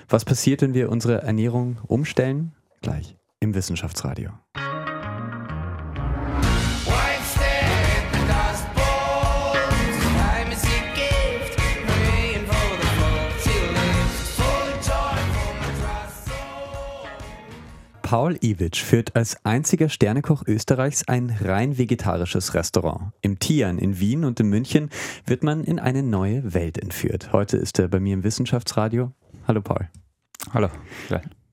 Was 0.09 0.25
passiert, 0.25 0.63
wenn 0.63 0.73
wir 0.73 0.89
unsere 0.89 1.23
Ernährung 1.23 1.79
umstellen? 1.89 2.53
Gleich 2.81 3.17
im 3.41 3.57
Wissenschaftsradio. 3.57 4.31
Paul 18.13 18.37
Iwitsch 18.43 18.83
führt 18.83 19.17
als 19.17 19.43
einziger 19.43 19.89
Sternekoch 19.89 20.43
Österreichs 20.47 21.09
ein 21.09 21.35
rein 21.41 21.79
vegetarisches 21.79 22.53
Restaurant. 22.53 23.15
Im 23.23 23.39
Tian 23.39 23.79
in 23.79 24.01
Wien 24.01 24.27
und 24.27 24.39
in 24.39 24.51
München 24.51 24.91
wird 25.25 25.43
man 25.43 25.65
in 25.65 25.79
eine 25.79 26.03
neue 26.03 26.53
Welt 26.53 26.77
entführt. 26.77 27.33
Heute 27.33 27.57
ist 27.57 27.79
er 27.79 27.89
bei 27.89 28.01
mir 28.01 28.13
im 28.13 28.23
Wissenschaftsradio. 28.23 29.13
Hallo 29.49 29.63
Paul. 29.63 29.89
Hallo. 30.53 30.69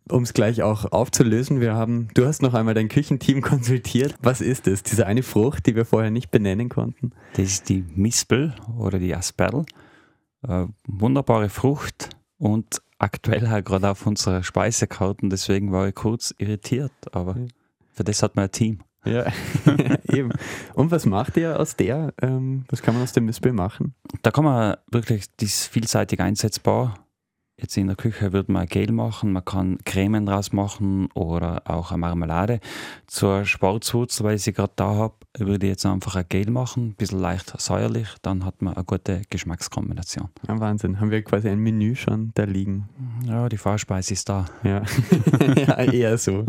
Um 0.09 0.23
es 0.23 0.33
gleich 0.33 0.61
auch 0.61 0.91
aufzulösen, 0.91 1.61
wir 1.61 1.75
haben, 1.75 2.09
du 2.13 2.25
hast 2.25 2.41
noch 2.41 2.53
einmal 2.53 2.73
dein 2.73 2.89
Küchenteam 2.89 3.39
konsultiert. 3.41 4.15
Was 4.21 4.41
ist 4.41 4.67
es? 4.67 4.83
Diese 4.83 5.05
eine 5.05 5.23
Frucht, 5.23 5.65
die 5.65 5.77
wir 5.77 5.85
vorher 5.85 6.11
nicht 6.11 6.29
benennen 6.29 6.67
konnten? 6.67 7.11
Das 7.37 7.45
ist 7.45 7.69
die 7.69 7.85
Mispel 7.95 8.53
oder 8.77 8.99
die 8.99 9.15
Asperl. 9.15 9.63
Äh, 10.45 10.65
wunderbare 10.85 11.47
Frucht 11.47 12.09
und 12.37 12.81
aktuell 12.99 13.49
halt 13.49 13.65
gerade 13.65 13.89
auf 13.89 14.05
unserer 14.05 14.43
Speisekarten, 14.43 15.29
deswegen 15.29 15.71
war 15.71 15.87
ich 15.87 15.95
kurz 15.95 16.33
irritiert, 16.37 16.91
aber 17.11 17.35
Ja. 17.37 17.45
für 17.93 18.03
das 18.03 18.21
hat 18.23 18.35
man 18.35 18.45
ein 18.45 18.51
Team. 18.51 18.79
Ja, 19.05 19.25
eben. 20.11 20.31
Und 20.73 20.91
was 20.91 21.05
macht 21.05 21.37
ihr 21.37 21.57
aus 21.57 21.75
der? 21.77 22.13
Ähm, 22.21 22.65
was 22.69 22.81
kann 22.81 22.93
man 22.93 23.03
aus 23.03 23.13
dem 23.13 23.25
Mispel 23.25 23.53
machen? 23.53 23.95
Da 24.23 24.31
kann 24.31 24.43
man 24.43 24.75
wirklich, 24.91 25.25
die 25.37 25.45
ist 25.45 25.67
vielseitig 25.67 26.19
einsetzbar. 26.19 27.05
Jetzt 27.61 27.75
in 27.75 27.87
der 27.87 27.97
Küche 27.97 28.31
würde 28.31 28.51
man 28.51 28.67
Gel 28.67 28.91
machen, 28.93 29.33
man 29.33 29.43
kann 29.43 29.79
Cremen 29.83 30.25
draus 30.25 30.53
machen 30.53 31.09
oder 31.13 31.63
auch 31.65 31.91
eine 31.91 31.97
Marmelade. 31.97 32.61
Zur 33.05 33.43
Schwarzwurzel, 33.43 34.25
weil 34.25 34.35
ich 34.35 34.43
sie 34.43 34.53
gerade 34.53 34.71
da 34.77 34.95
habe, 34.95 35.15
würde 35.37 35.65
ich 35.65 35.71
jetzt 35.71 35.85
einfach 35.85 36.15
ein 36.15 36.23
Gel 36.29 36.51
machen, 36.51 36.89
ein 36.89 36.95
bisschen 36.95 37.19
leicht 37.19 37.53
säuerlich, 37.59 38.07
dann 38.21 38.45
hat 38.45 38.61
man 38.61 38.75
eine 38.75 38.85
gute 38.85 39.23
Geschmackskombination. 39.29 40.29
Ja, 40.47 40.57
Wahnsinn. 40.59 41.01
Haben 41.01 41.11
wir 41.11 41.21
quasi 41.21 41.49
ein 41.49 41.59
Menü 41.59 41.95
schon 41.95 42.31
da 42.35 42.45
liegen. 42.45 42.87
Ja, 43.25 43.49
die 43.49 43.57
Vorspeise 43.57 44.13
ist 44.13 44.29
da. 44.29 44.45
Ja, 44.63 44.83
ja 45.55 45.83
eher 45.83 46.17
so. 46.17 46.45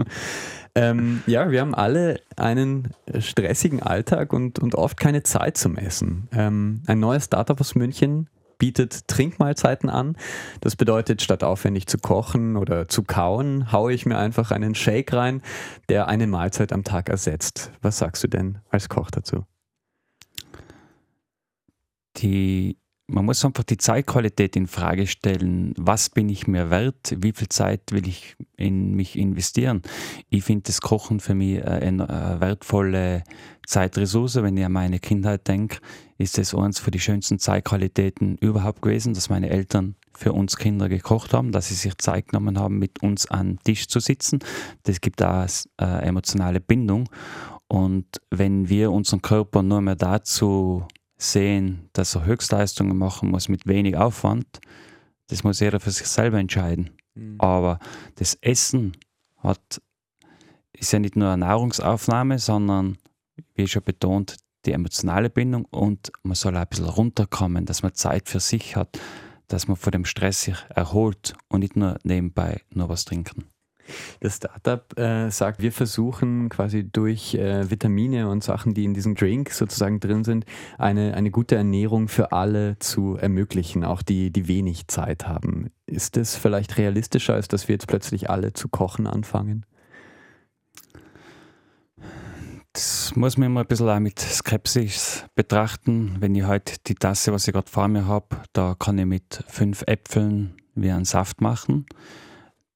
Ähm, 0.76 1.25
ja, 1.26 1.50
wir 1.50 1.61
haben 1.61 1.75
alle 1.75 2.21
einen 2.37 2.95
stressigen 3.19 3.83
Alltag 3.83 4.33
und, 4.33 4.61
und 4.61 4.76
oft 4.76 4.97
keine 4.97 5.25
Zeit 5.25 5.57
zum 5.57 5.76
Essen. 5.76 6.29
Ähm, 6.31 6.83
ein 6.87 7.00
neues 7.00 7.25
Startup 7.25 7.61
aus 7.61 7.75
München 7.75 8.29
bietet 8.61 9.09
Trinkmahlzeiten 9.09 9.90
an. 9.90 10.17
Das 10.61 10.76
bedeutet, 10.76 11.23
statt 11.23 11.43
aufwendig 11.43 11.88
zu 11.88 11.99
kochen 11.99 12.57
oder 12.57 12.87
zu 12.87 13.02
kauen, 13.02 13.73
haue 13.73 13.93
ich 13.93 14.07
mir 14.07 14.19
einfach 14.19 14.52
einen 14.52 14.76
Shake 14.76 15.12
rein, 15.12 15.43
der 15.88 16.07
eine 16.07 16.29
Mahlzeit 16.29 16.73
am 16.73 16.85
Tag 16.85 17.09
ersetzt. 17.09 17.73
Was 17.83 17.99
sagst 17.99 18.23
du 18.23 18.29
denn 18.29 18.59
als 18.69 18.88
Koch 18.88 19.11
dazu? 19.11 19.45
Die, 22.19 22.76
man 23.07 23.25
muss 23.25 23.45
einfach 23.45 23.64
die 23.64 23.79
Zeitqualität 23.79 24.57
in 24.57 24.67
Frage 24.67 25.07
stellen. 25.07 25.73
Was 25.79 26.11
bin 26.11 26.29
ich 26.29 26.47
mir 26.47 26.69
wert? 26.71 27.17
Wie 27.17 27.33
viel 27.33 27.49
Zeit 27.49 27.81
will 27.93 28.07
ich 28.07 28.37
in 28.57 28.95
mich 28.95 29.17
investieren? 29.17 29.81
Ich 30.29 30.45
finde 30.45 30.64
das 30.64 30.83
Kochen 30.83 31.21
für 31.21 31.35
mich 31.35 31.64
eine, 31.64 32.11
eine 32.11 32.40
wertvolle 32.40 33.25
Zeitressource. 33.67 34.43
Wenn 34.43 34.59
ich 34.59 34.64
an 34.67 34.73
meine 34.73 34.99
Kindheit 34.99 35.49
denke, 35.49 35.79
ist 36.21 36.39
es 36.39 36.55
eines 36.55 36.79
von 36.79 36.91
die 36.91 37.00
schönsten 37.00 37.39
Zeitqualitäten 37.39 38.37
überhaupt 38.37 38.83
gewesen, 38.83 39.15
dass 39.15 39.31
meine 39.31 39.49
Eltern 39.49 39.97
für 40.12 40.35
uns 40.35 40.59
Kinder 40.59 40.91
gekocht 40.91 41.33
haben, 41.33 41.50
dass 41.50 41.69
sie 41.69 41.75
sich 41.75 41.97
Zeit 41.97 42.29
genommen 42.29 42.59
haben, 42.59 42.79
mit 42.79 43.03
uns 43.03 43.27
an 43.31 43.57
den 43.57 43.59
Tisch 43.61 43.89
zu 43.89 44.00
sitzen. 44.00 44.41
Das 44.83 45.00
gibt 45.00 45.23
auch 45.23 45.49
eine 45.79 46.03
emotionale 46.03 46.61
Bindung. 46.61 47.09
Und 47.69 48.07
wenn 48.31 48.69
wir 48.69 48.93
unseren 48.93 49.23
Körper 49.23 49.62
nur 49.62 49.81
mehr 49.81 49.97
dazu 49.97 50.87
sehen, 51.17 51.89
dass 51.95 52.15
er 52.15 52.27
Höchstleistungen 52.27 52.99
machen 52.99 53.31
muss 53.31 53.49
mit 53.49 53.67
wenig 53.67 53.97
Aufwand, 53.97 54.61
das 55.29 55.43
muss 55.43 55.61
jeder 55.61 55.81
für 55.81 55.91
sich 55.91 56.07
selber 56.07 56.39
entscheiden. 56.39 56.91
Aber 57.39 57.79
das 58.17 58.35
Essen 58.43 58.93
hat, 59.39 59.81
ist 60.75 60.93
ja 60.93 60.99
nicht 60.99 61.17
nur 61.17 61.29
eine 61.29 61.47
Nahrungsaufnahme, 61.47 62.39
sondern, 62.39 62.99
wie 63.55 63.67
schon 63.67 63.85
betont, 63.85 64.37
die 64.67 64.73
emotionale 64.73 65.31
Bindung 65.31 65.64
und 65.64 66.12
man 66.23 66.35
soll 66.35 66.57
auch 66.57 66.61
ein 66.61 66.69
bisschen 66.69 66.87
runterkommen, 66.87 67.67
dass 67.67 67.83
man 67.83 67.95
Zeit 67.95 68.29
für 68.29 68.40
sich 68.40 68.76
hat, 68.76 68.99
dass 69.49 69.69
man 69.69 69.76
vor 69.76 69.90
dem 69.90 70.05
Stress 70.05 70.43
sich 70.43 70.57
erholt 70.75 71.35
und 71.49 71.61
nicht 71.61 71.76
nur 71.76 71.99
nebenbei 72.05 72.61
nur 72.73 72.88
was 72.88 73.05
trinken. 73.05 73.47
Das 74.21 74.37
Startup 74.37 74.99
äh, 74.99 75.31
sagt, 75.31 75.61
wir 75.61 75.73
versuchen 75.73 76.49
quasi 76.49 76.88
durch 76.88 77.35
äh, 77.35 77.71
Vitamine 77.71 78.29
und 78.29 78.45
Sachen, 78.45 78.75
die 78.75 78.85
in 78.85 78.95
diesem 78.95 79.14
Drink 79.14 79.50
sozusagen 79.50 80.00
drin 80.00 80.25
sind, 80.25 80.45
eine, 80.79 81.14
eine 81.14 81.31
gute 81.31 81.57
Ernährung 81.57 82.09
für 82.09 82.33
alle 82.33 82.79
zu 82.79 83.17
ermöglichen, 83.17 83.85
auch 83.85 84.02
die, 84.02 84.31
die 84.31 84.49
wenig 84.49 84.87
Zeit 84.88 85.26
haben. 85.26 85.71
Ist 85.87 86.17
das 86.17 86.37
vielleicht 86.37 86.79
realistischer, 86.79 87.35
als 87.35 87.49
dass 87.49 87.69
wir 87.69 87.75
jetzt 87.75 87.88
plötzlich 87.88 88.31
alle 88.31 88.52
zu 88.52 88.69
kochen 88.69 89.07
anfangen? 89.07 89.67
Das 92.73 93.17
muss 93.17 93.37
man 93.37 93.47
immer 93.47 93.61
ein 93.61 93.67
bisschen 93.67 93.89
auch 93.89 93.99
mit 93.99 94.21
Skepsis 94.21 95.25
betrachten. 95.35 96.17
Wenn 96.21 96.37
ich 96.37 96.45
heute 96.45 96.75
die 96.87 96.95
Tasse, 96.95 97.33
was 97.33 97.49
ich 97.49 97.55
gerade 97.55 97.69
vor 97.69 97.89
mir 97.89 98.07
habe, 98.07 98.37
da 98.53 98.77
kann 98.79 98.99
ich 98.99 99.07
mit 99.07 99.45
fünf 99.49 99.83
Äpfeln 99.87 100.55
wie 100.77 100.91
einen 100.91 101.05
Saft 101.05 101.41
machen. 101.41 101.87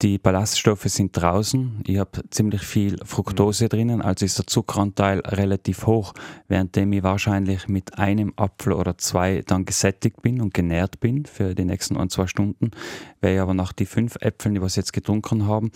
Die 0.03 0.19
Ballaststoffe 0.19 0.83
sind 0.83 1.13
draußen. 1.17 1.85
Ich 1.87 1.99
habe 1.99 2.29
ziemlich 2.31 2.63
viel 2.63 2.99
Fructose 3.05 3.69
drinnen, 3.69 4.03
also 4.03 4.25
ist 4.27 4.37
der 4.37 4.49
Zuckeranteil 4.49 5.21
relativ 5.21 5.87
hoch, 5.87 6.13
währenddem 6.49 6.93
ich 6.93 7.05
wahrscheinlich 7.05 7.69
mit 7.69 7.97
einem 7.97 8.33
Apfel 8.37 8.73
oder 8.73 8.99
zwei 8.99 9.43
dann 9.47 9.65
gesättigt 9.65 10.21
bin 10.21 10.41
und 10.41 10.53
genährt 10.53 10.99
bin 10.99 11.25
für 11.25 11.55
die 11.55 11.65
nächsten 11.65 11.97
ein, 11.97 12.11
zwei 12.11 12.27
Stunden. 12.27 12.73
Weil 13.21 13.37
ich 13.37 13.41
aber 13.41 13.55
nach 13.55 13.73
die 13.73 13.87
fünf 13.87 14.17
Äpfeln, 14.17 14.57
die 14.57 14.61
wir 14.61 14.67
jetzt 14.67 14.93
getrunken 14.93 15.47
haben, 15.47 15.71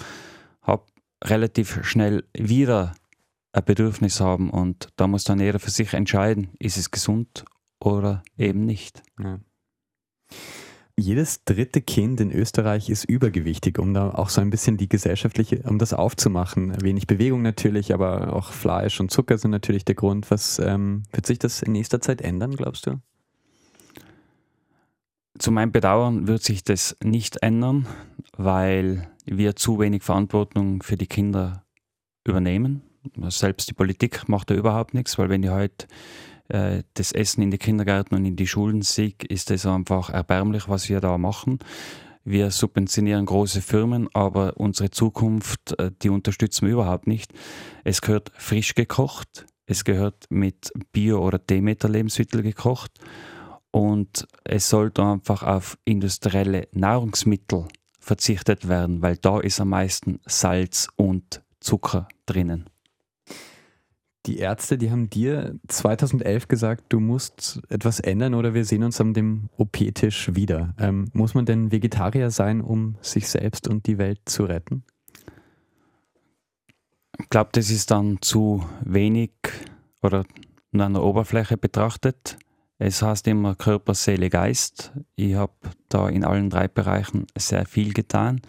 habe 0.63 0.83
relativ 1.25 1.85
schnell 1.85 2.25
wieder 2.35 2.95
ein 3.53 3.65
Bedürfnis 3.65 4.21
haben 4.21 4.51
und 4.51 4.89
da 4.97 5.07
muss 5.07 5.25
dann 5.25 5.41
jeder 5.41 5.59
für 5.59 5.71
sich 5.71 5.95
entscheiden, 5.95 6.51
ist 6.59 6.77
es 6.77 6.91
gesund 6.91 7.45
oder 7.81 8.23
eben 8.37 8.65
nicht. 8.65 9.03
Ja. 9.19 9.41
Jedes 11.01 11.45
dritte 11.45 11.81
Kind 11.81 12.21
in 12.21 12.33
Österreich 12.33 12.91
ist 12.91 13.05
übergewichtig, 13.05 13.79
um 13.79 13.95
da 13.95 14.11
auch 14.11 14.31
so 14.31 14.41
ein 14.41 14.51
bisschen 14.51 14.77
die 14.77 14.89
gesellschaftliche, 14.89 15.63
um 15.63 15.79
das 15.79 15.95
aufzumachen. 15.95 16.83
Wenig 16.83 17.07
Bewegung 17.07 17.41
natürlich, 17.41 17.95
aber 17.95 18.33
auch 18.33 18.51
Fleisch 18.51 18.99
und 18.99 19.13
Zucker 19.13 19.39
sind 19.39 19.53
natürlich 19.53 19.85
der 19.85 19.95
Grund. 19.95 20.29
Was 20.33 20.59
ähm, 20.59 21.05
wird 21.13 21.25
sich 21.25 21.39
das 21.39 21.63
in 21.63 21.71
nächster 21.71 22.01
Zeit 22.01 22.21
ändern, 22.21 22.57
glaubst 22.57 22.87
du? 22.87 23.01
Zu 25.39 25.53
meinem 25.53 25.71
Bedauern 25.71 26.27
wird 26.27 26.43
sich 26.43 26.65
das 26.65 26.97
nicht 27.01 27.45
ändern, 27.45 27.87
weil 28.37 29.09
wir 29.25 29.55
zu 29.55 29.79
wenig 29.79 30.03
Verantwortung 30.03 30.83
für 30.83 30.97
die 30.97 31.07
Kinder 31.07 31.65
übernehmen. 32.27 32.83
Selbst 33.29 33.69
die 33.69 33.75
Politik 33.75 34.29
macht 34.29 34.51
da 34.51 34.55
überhaupt 34.55 34.95
nichts, 34.95 35.19
weil 35.19 35.29
wenn 35.29 35.43
ich 35.43 35.51
heute 35.51 35.87
äh, 36.49 36.83
das 36.95 37.13
Essen 37.13 37.43
in 37.43 37.51
die 37.51 37.59
Kindergärten 37.59 38.17
und 38.17 38.25
in 38.25 38.37
die 38.37 38.47
Schulen 38.47 38.83
sehe, 38.83 39.15
ist 39.29 39.51
das 39.51 39.67
einfach 39.67 40.11
erbärmlich, 40.11 40.69
was 40.69 40.89
wir 40.89 41.01
da 41.01 41.19
machen. 41.19 41.59
Wir 42.25 42.51
subventionieren 42.51 43.27
große 43.27 43.63
Firmen, 43.63 44.09
aber 44.13 44.57
unsere 44.57 44.91
Zukunft, 44.91 45.79
äh, 45.79 45.91
die 46.03 46.11
unterstützen 46.11 46.67
wir 46.67 46.75
überhaupt 46.75 47.07
nicht. 47.07 47.33
Es 47.85 48.01
gehört 48.01 48.33
frisch 48.35 48.75
gekocht, 48.75 49.47
es 49.67 49.85
gehört 49.85 50.27
mit 50.31 50.71
Bio- 50.93 51.25
oder 51.25 51.39
Demeter-Lebensmittel 51.39 52.43
gekocht 52.43 52.93
und 53.71 54.27
es 54.45 54.69
sollte 54.69 55.03
einfach 55.03 55.43
auf 55.43 55.79
industrielle 55.85 56.69
Nahrungsmittel 56.73 57.67
verzichtet 57.99 58.69
werden, 58.69 59.03
weil 59.03 59.17
da 59.17 59.41
ist 59.41 59.61
am 59.61 59.71
meisten 59.71 60.21
Salz 60.27 60.89
und 60.97 61.43
Zucker 61.61 62.09
drinnen. 62.27 62.71
Die 64.29 64.37
Ärzte, 64.37 64.77
die 64.77 64.91
haben 64.91 65.09
dir 65.09 65.59
2011 65.69 66.49
gesagt, 66.49 66.85
du 66.91 67.01
musst 67.01 67.63
etwas 67.71 67.99
ändern 67.99 68.35
oder 68.35 68.53
wir 68.53 68.67
sehen 68.67 68.85
uns 68.85 69.01
an 69.01 69.15
dem 69.15 69.49
OP-Tisch 69.57 70.35
wieder. 70.35 70.75
Ähm, 70.79 71.07
muss 71.15 71.33
man 71.33 71.47
denn 71.47 71.73
Vegetarier 71.73 72.31
sein, 72.31 72.61
um 72.61 72.97
sich 73.01 73.27
selbst 73.27 73.67
und 73.67 73.87
die 73.87 73.97
Welt 73.97 74.21
zu 74.27 74.45
retten? 74.45 74.85
Ich 77.19 77.31
glaube, 77.31 77.49
das 77.53 77.71
ist 77.71 77.91
dann 77.91 78.19
zu 78.21 78.67
wenig 78.85 79.31
oder 80.03 80.27
nur 80.73 80.85
an 80.85 80.93
der 80.93 81.05
Oberfläche 81.05 81.57
betrachtet. 81.57 82.37
Es 82.77 83.01
heißt 83.01 83.27
immer 83.29 83.55
Körper, 83.55 83.95
Seele, 83.95 84.29
Geist. 84.29 84.93
Ich 85.17 85.37
habe 85.37 85.55
da 85.89 86.07
in 86.07 86.23
allen 86.23 86.51
drei 86.51 86.69
Bereichen 86.69 87.27
sehr 87.35 87.65
viel 87.65 87.95
getan, 87.95 88.43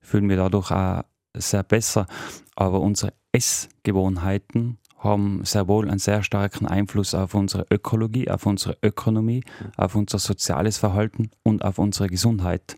fühle 0.00 0.22
mich 0.22 0.38
dadurch 0.38 0.70
auch 0.70 1.02
sehr 1.34 1.62
besser. 1.62 2.06
Aber 2.54 2.80
unsere 2.80 3.12
Essgewohnheiten 3.32 4.78
haben 4.98 5.44
sehr 5.44 5.68
wohl 5.68 5.88
einen 5.88 5.98
sehr 5.98 6.22
starken 6.22 6.66
Einfluss 6.66 7.14
auf 7.14 7.34
unsere 7.34 7.66
Ökologie, 7.70 8.30
auf 8.30 8.46
unsere 8.46 8.76
Ökonomie, 8.82 9.42
auf 9.76 9.94
unser 9.94 10.18
soziales 10.18 10.78
Verhalten 10.78 11.30
und 11.42 11.64
auf 11.64 11.78
unsere 11.78 12.08
Gesundheit. 12.08 12.76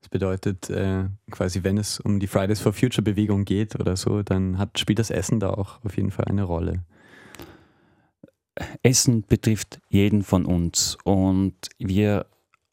Das 0.00 0.08
bedeutet 0.10 0.68
äh, 0.70 1.04
quasi, 1.30 1.62
wenn 1.62 1.78
es 1.78 2.00
um 2.00 2.20
die 2.20 2.26
Fridays 2.26 2.60
for 2.60 2.72
Future 2.72 3.02
Bewegung 3.02 3.44
geht 3.44 3.78
oder 3.78 3.96
so, 3.96 4.22
dann 4.22 4.58
hat, 4.58 4.78
spielt 4.78 4.98
das 4.98 5.10
Essen 5.10 5.40
da 5.40 5.50
auch 5.50 5.82
auf 5.84 5.96
jeden 5.96 6.10
Fall 6.10 6.26
eine 6.26 6.42
Rolle. 6.42 6.84
Essen 8.82 9.22
betrifft 9.22 9.80
jeden 9.88 10.22
von 10.22 10.46
uns 10.46 10.96
und 11.04 11.54
wir 11.78 12.26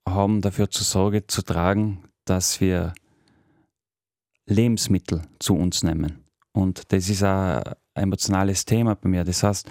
haben 0.05 0.41
dafür 0.41 0.69
zur 0.69 0.85
Sorge 0.85 1.25
zu 1.27 1.41
tragen, 1.41 2.03
dass 2.25 2.61
wir 2.61 2.93
Lebensmittel 4.45 5.21
zu 5.39 5.55
uns 5.55 5.83
nehmen. 5.83 6.23
Und 6.51 6.91
das 6.91 7.09
ist 7.09 7.23
ein 7.23 7.63
emotionales 7.93 8.65
Thema 8.65 8.95
bei 8.95 9.10
mir. 9.10 9.24
Das 9.24 9.43
heißt, 9.43 9.69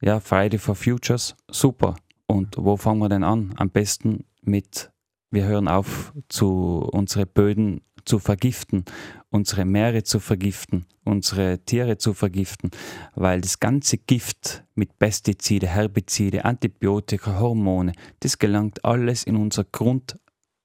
ja, 0.00 0.20
Friday 0.20 0.58
for 0.58 0.74
Futures, 0.74 1.36
super. 1.50 1.96
Und 2.26 2.56
wo 2.56 2.76
fangen 2.76 3.00
wir 3.00 3.08
denn 3.08 3.24
an? 3.24 3.54
Am 3.56 3.70
besten 3.70 4.24
mit, 4.42 4.90
wir 5.30 5.44
hören 5.44 5.68
auf, 5.68 6.12
zu 6.28 6.88
unsere 6.92 7.26
Böden 7.26 7.82
zu 8.04 8.18
vergiften, 8.18 8.84
unsere 9.30 9.64
Meere 9.64 10.02
zu 10.02 10.18
vergiften, 10.18 10.86
unsere 11.04 11.60
Tiere 11.60 11.98
zu 11.98 12.14
vergiften, 12.14 12.70
weil 13.14 13.40
das 13.40 13.60
ganze 13.60 13.98
Gift 13.98 14.64
mit 14.74 14.98
Pestizide, 14.98 15.68
Herbizide, 15.68 16.44
Antibiotika, 16.44 17.38
Hormone, 17.38 17.92
das 18.20 18.38
gelangt 18.38 18.84
alles 18.84 19.24
in 19.24 19.36
unser 19.36 19.64
Grund, 19.64 20.18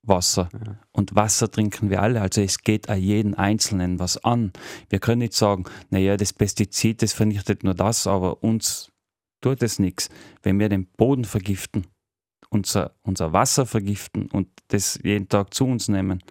Wasser. 0.07 0.49
Und 0.91 1.15
Wasser 1.15 1.49
trinken 1.49 1.89
wir 1.89 2.01
alle. 2.01 2.21
Also 2.21 2.41
es 2.41 2.59
geht 2.59 2.89
auch 2.89 2.95
jeden 2.95 3.35
Einzelnen 3.35 3.99
was 3.99 4.23
an. 4.23 4.53
Wir 4.89 4.99
können 4.99 5.19
nicht 5.19 5.33
sagen, 5.33 5.65
naja, 5.89 6.17
das 6.17 6.33
Pestizid, 6.33 7.01
das 7.01 7.13
vernichtet 7.13 7.63
nur 7.63 7.73
das, 7.73 8.07
aber 8.07 8.43
uns 8.43 8.91
tut 9.41 9.61
es 9.63 9.79
nichts. 9.79 10.09
Wenn 10.43 10.59
wir 10.59 10.69
den 10.69 10.85
Boden 10.85 11.25
vergiften, 11.25 11.87
unser, 12.49 12.95
unser 13.03 13.33
Wasser 13.33 13.65
vergiften 13.65 14.29
und 14.31 14.47
das 14.69 14.99
jeden 15.03 15.29
Tag 15.29 15.53
zu 15.53 15.65
uns 15.65 15.87
nehmen, 15.87 16.23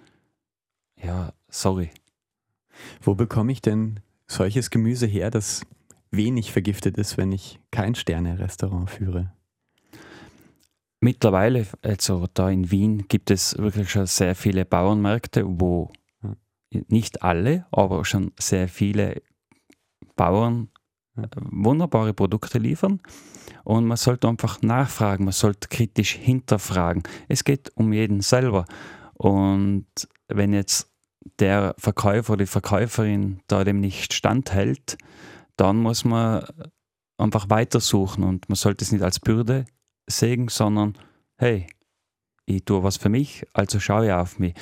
ja, 1.03 1.33
sorry. 1.49 1.91
Wo 3.01 3.15
bekomme 3.15 3.53
ich 3.53 3.61
denn 3.61 4.01
solches 4.27 4.71
Gemüse 4.71 5.07
her, 5.07 5.31
das 5.31 5.63
wenig 6.11 6.53
vergiftet 6.53 6.97
ist, 6.97 7.17
wenn 7.17 7.33
ich 7.33 7.61
kein 7.71 7.95
Sterne-Restaurant 7.95 8.91
führe? 8.91 9.36
Mittlerweile, 11.01 11.67
also 11.83 12.27
da 12.33 12.49
in 12.51 12.71
Wien, 12.71 13.07
gibt 13.09 13.31
es 13.31 13.57
wirklich 13.59 13.91
schon 13.91 14.07
sehr 14.07 14.35
viele 14.35 14.65
Bauernmärkte, 14.65 15.45
wo 15.47 15.93
nicht 16.89 17.23
alle, 17.23 17.67
aber 17.71 18.05
schon 18.05 18.33
sehr 18.39 18.69
viele 18.69 19.23
Bauern 20.17 20.69
äh, 21.17 21.27
wunderbare 21.37 22.15
Produkte 22.15 22.59
liefern. 22.59 23.01
Und 23.65 23.87
man 23.87 23.97
sollte 23.97 24.29
einfach 24.29 24.63
nachfragen, 24.63 25.25
man 25.25 25.33
sollte 25.33 25.69
kritisch 25.69 26.13
hinterfragen. 26.15 27.03
Es 27.29 27.45
geht 27.45 27.73
um 27.75 27.93
jeden 27.93 28.21
selber. 28.21 28.65
Und 29.15 29.87
wenn 30.29 30.53
jetzt 30.53 30.91
der 31.41 31.75
Verkäufer 31.79 32.35
oder 32.35 32.45
die 32.45 32.51
Verkäuferin 32.51 33.41
da 33.49 33.65
dem 33.65 33.81
nicht 33.81 34.13
standhält, 34.13 34.97
dann 35.57 35.79
muss 35.79 36.05
man 36.05 36.47
einfach 37.19 37.49
weitersuchen 37.49 38.25
und 38.25 38.49
man 38.49 38.57
sollte 38.57 38.85
es 38.85 38.93
nicht 38.93 39.03
als 39.03 39.19
Bürde 39.19 39.65
sehen, 40.07 40.49
sondern 40.49 40.97
hey, 41.37 41.67
ich 42.47 42.65
tue 42.65 42.83
was 42.83 42.97
für 42.97 43.09
mich, 43.09 43.45
also 43.53 43.81
schaue 43.81 44.07
ich 44.07 44.13
auf 44.13 44.39
mich. 44.39 44.55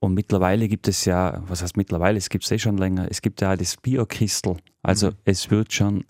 Und 0.00 0.14
mittlerweile 0.14 0.66
gibt 0.68 0.88
es 0.88 1.04
ja, 1.04 1.42
was 1.46 1.62
heißt 1.62 1.76
mittlerweile, 1.76 2.18
es 2.18 2.28
gibt 2.28 2.44
es 2.44 2.50
eh 2.50 2.58
schon 2.58 2.76
länger, 2.76 3.06
es 3.08 3.22
gibt 3.22 3.40
ja 3.40 3.52
auch 3.52 3.56
das 3.56 3.76
Biokristel. 3.76 4.56
Also 4.82 5.10
Mhm. 5.10 5.16
es 5.24 5.50
wird 5.50 5.72
schon 5.72 6.04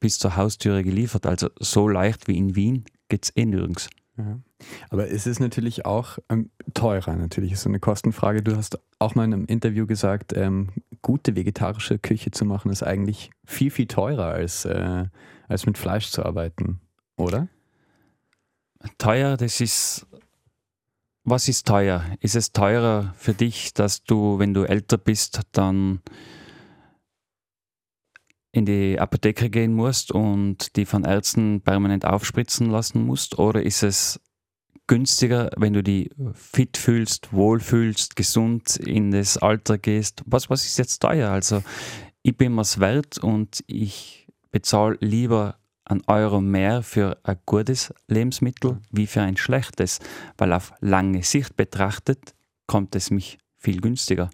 bis 0.00 0.18
zur 0.18 0.36
Haustüre 0.36 0.82
geliefert. 0.82 1.26
Also 1.26 1.50
so 1.58 1.88
leicht 1.88 2.28
wie 2.28 2.38
in 2.38 2.56
Wien 2.56 2.84
geht 3.08 3.24
es 3.24 3.36
eh 3.36 3.44
nirgends. 3.44 3.90
Ja. 4.16 4.40
Aber 4.88 5.10
es 5.10 5.26
ist 5.26 5.40
natürlich 5.40 5.84
auch 5.84 6.18
ähm, 6.30 6.48
teurer, 6.72 7.14
natürlich 7.16 7.52
ist 7.52 7.62
so 7.62 7.68
eine 7.68 7.80
Kostenfrage. 7.80 8.42
Du 8.42 8.56
hast 8.56 8.78
auch 8.98 9.14
mal 9.14 9.24
in 9.24 9.34
einem 9.34 9.44
Interview 9.44 9.86
gesagt, 9.86 10.32
ähm, 10.34 10.70
gute 11.02 11.36
vegetarische 11.36 11.98
Küche 11.98 12.30
zu 12.30 12.46
machen 12.46 12.70
ist 12.70 12.82
eigentlich 12.82 13.30
viel, 13.44 13.70
viel 13.70 13.86
teurer 13.86 14.28
als, 14.28 14.64
äh, 14.64 15.04
als 15.48 15.66
mit 15.66 15.76
Fleisch 15.76 16.08
zu 16.10 16.24
arbeiten, 16.24 16.80
oder? 17.18 17.48
Teuer, 18.98 19.36
das 19.36 19.60
ist. 19.60 20.06
Was 21.24 21.48
ist 21.48 21.66
teuer? 21.66 22.04
Ist 22.20 22.36
es 22.36 22.52
teurer 22.52 23.12
für 23.18 23.34
dich, 23.34 23.74
dass 23.74 24.04
du, 24.04 24.38
wenn 24.38 24.54
du 24.54 24.62
älter 24.62 24.96
bist, 24.96 25.40
dann 25.50 26.00
in 28.52 28.64
die 28.64 28.98
Apotheke 28.98 29.50
gehen 29.50 29.74
musst 29.74 30.12
und 30.12 30.76
die 30.76 30.86
von 30.86 31.04
Ärzten 31.04 31.62
permanent 31.62 32.04
aufspritzen 32.04 32.70
lassen 32.70 33.04
musst? 33.04 33.40
Oder 33.40 33.62
ist 33.64 33.82
es 33.82 34.20
günstiger, 34.86 35.50
wenn 35.56 35.72
du 35.72 35.82
die 35.82 36.10
fit 36.32 36.76
fühlst, 36.76 37.32
wohl 37.32 37.58
fühlst, 37.58 38.14
gesund 38.14 38.76
in 38.76 39.10
das 39.10 39.36
Alter 39.36 39.78
gehst? 39.78 40.22
Was, 40.26 40.48
was 40.48 40.64
ist 40.64 40.78
jetzt 40.78 41.00
teuer? 41.00 41.30
Also, 41.30 41.62
ich 42.22 42.36
bin 42.36 42.54
mir's 42.54 42.78
wert 42.78 43.18
und 43.18 43.64
ich 43.66 44.28
bezahle 44.52 44.96
lieber 45.00 45.58
einen 45.86 46.02
Euro 46.06 46.40
mehr 46.40 46.82
für 46.82 47.18
ein 47.22 47.38
gutes 47.46 47.94
Lebensmittel 48.08 48.80
wie 48.90 49.06
für 49.06 49.22
ein 49.22 49.36
schlechtes, 49.36 50.00
weil 50.36 50.52
auf 50.52 50.72
lange 50.80 51.22
Sicht 51.22 51.56
betrachtet 51.56 52.34
kommt 52.66 52.94
es 52.96 53.10
mich 53.10 53.38
viel 53.56 53.80
günstiger. 53.80 54.30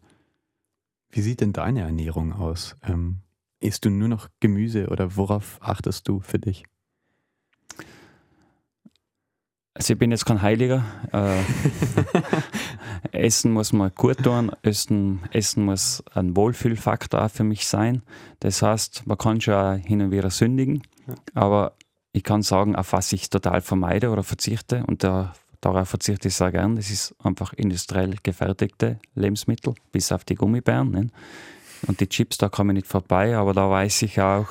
Wie 1.10 1.20
sieht 1.20 1.42
denn 1.42 1.52
deine 1.52 1.82
Ernährung 1.82 2.32
aus? 2.32 2.76
Ähm, 2.82 3.18
isst 3.60 3.84
du 3.84 3.90
nur 3.90 4.08
noch 4.08 4.28
Gemüse 4.40 4.88
oder 4.88 5.16
worauf 5.16 5.58
achtest 5.60 6.08
du 6.08 6.20
für 6.20 6.38
dich? 6.38 6.64
Also 9.74 9.94
ich 9.94 9.98
bin 9.98 10.10
jetzt 10.10 10.26
kein 10.26 10.42
Heiliger. 10.42 10.84
Äh, 11.12 11.40
Essen 13.12 13.52
muss 13.52 13.72
man 13.72 13.90
gut 13.94 14.18
tun, 14.18 14.52
Essen, 14.62 15.20
Essen 15.32 15.64
muss 15.64 16.04
ein 16.14 16.36
Wohlfühlfaktor 16.36 17.24
auch 17.24 17.30
für 17.30 17.44
mich 17.44 17.66
sein. 17.66 18.02
Das 18.40 18.60
heißt, 18.62 19.06
man 19.06 19.16
kann 19.16 19.40
schon 19.40 19.54
auch 19.54 19.76
hin 19.76 20.02
und 20.02 20.10
wieder 20.10 20.30
sündigen, 20.30 20.82
aber 21.34 21.72
ich 22.12 22.22
kann 22.22 22.42
sagen, 22.42 22.76
auf 22.76 22.92
was 22.92 23.12
ich 23.12 23.30
total 23.30 23.62
vermeide 23.62 24.10
oder 24.10 24.22
verzichte 24.22 24.84
und 24.86 25.02
da, 25.02 25.32
darauf 25.62 25.88
verzichte 25.88 26.28
ich 26.28 26.34
sehr 26.34 26.52
gern. 26.52 26.76
Das 26.76 26.90
ist 26.90 27.14
einfach 27.22 27.54
industriell 27.54 28.16
gefertigte 28.22 28.98
Lebensmittel, 29.14 29.74
bis 29.90 30.12
auf 30.12 30.24
die 30.24 30.34
Gummibären. 30.34 30.90
Ne? 30.90 31.06
Und 31.86 32.00
die 32.00 32.08
Chips, 32.08 32.36
da 32.36 32.50
komme 32.50 32.72
ich 32.72 32.76
nicht 32.76 32.86
vorbei, 32.86 33.36
aber 33.36 33.54
da 33.54 33.70
weiß 33.70 34.02
ich 34.02 34.20
auch, 34.20 34.48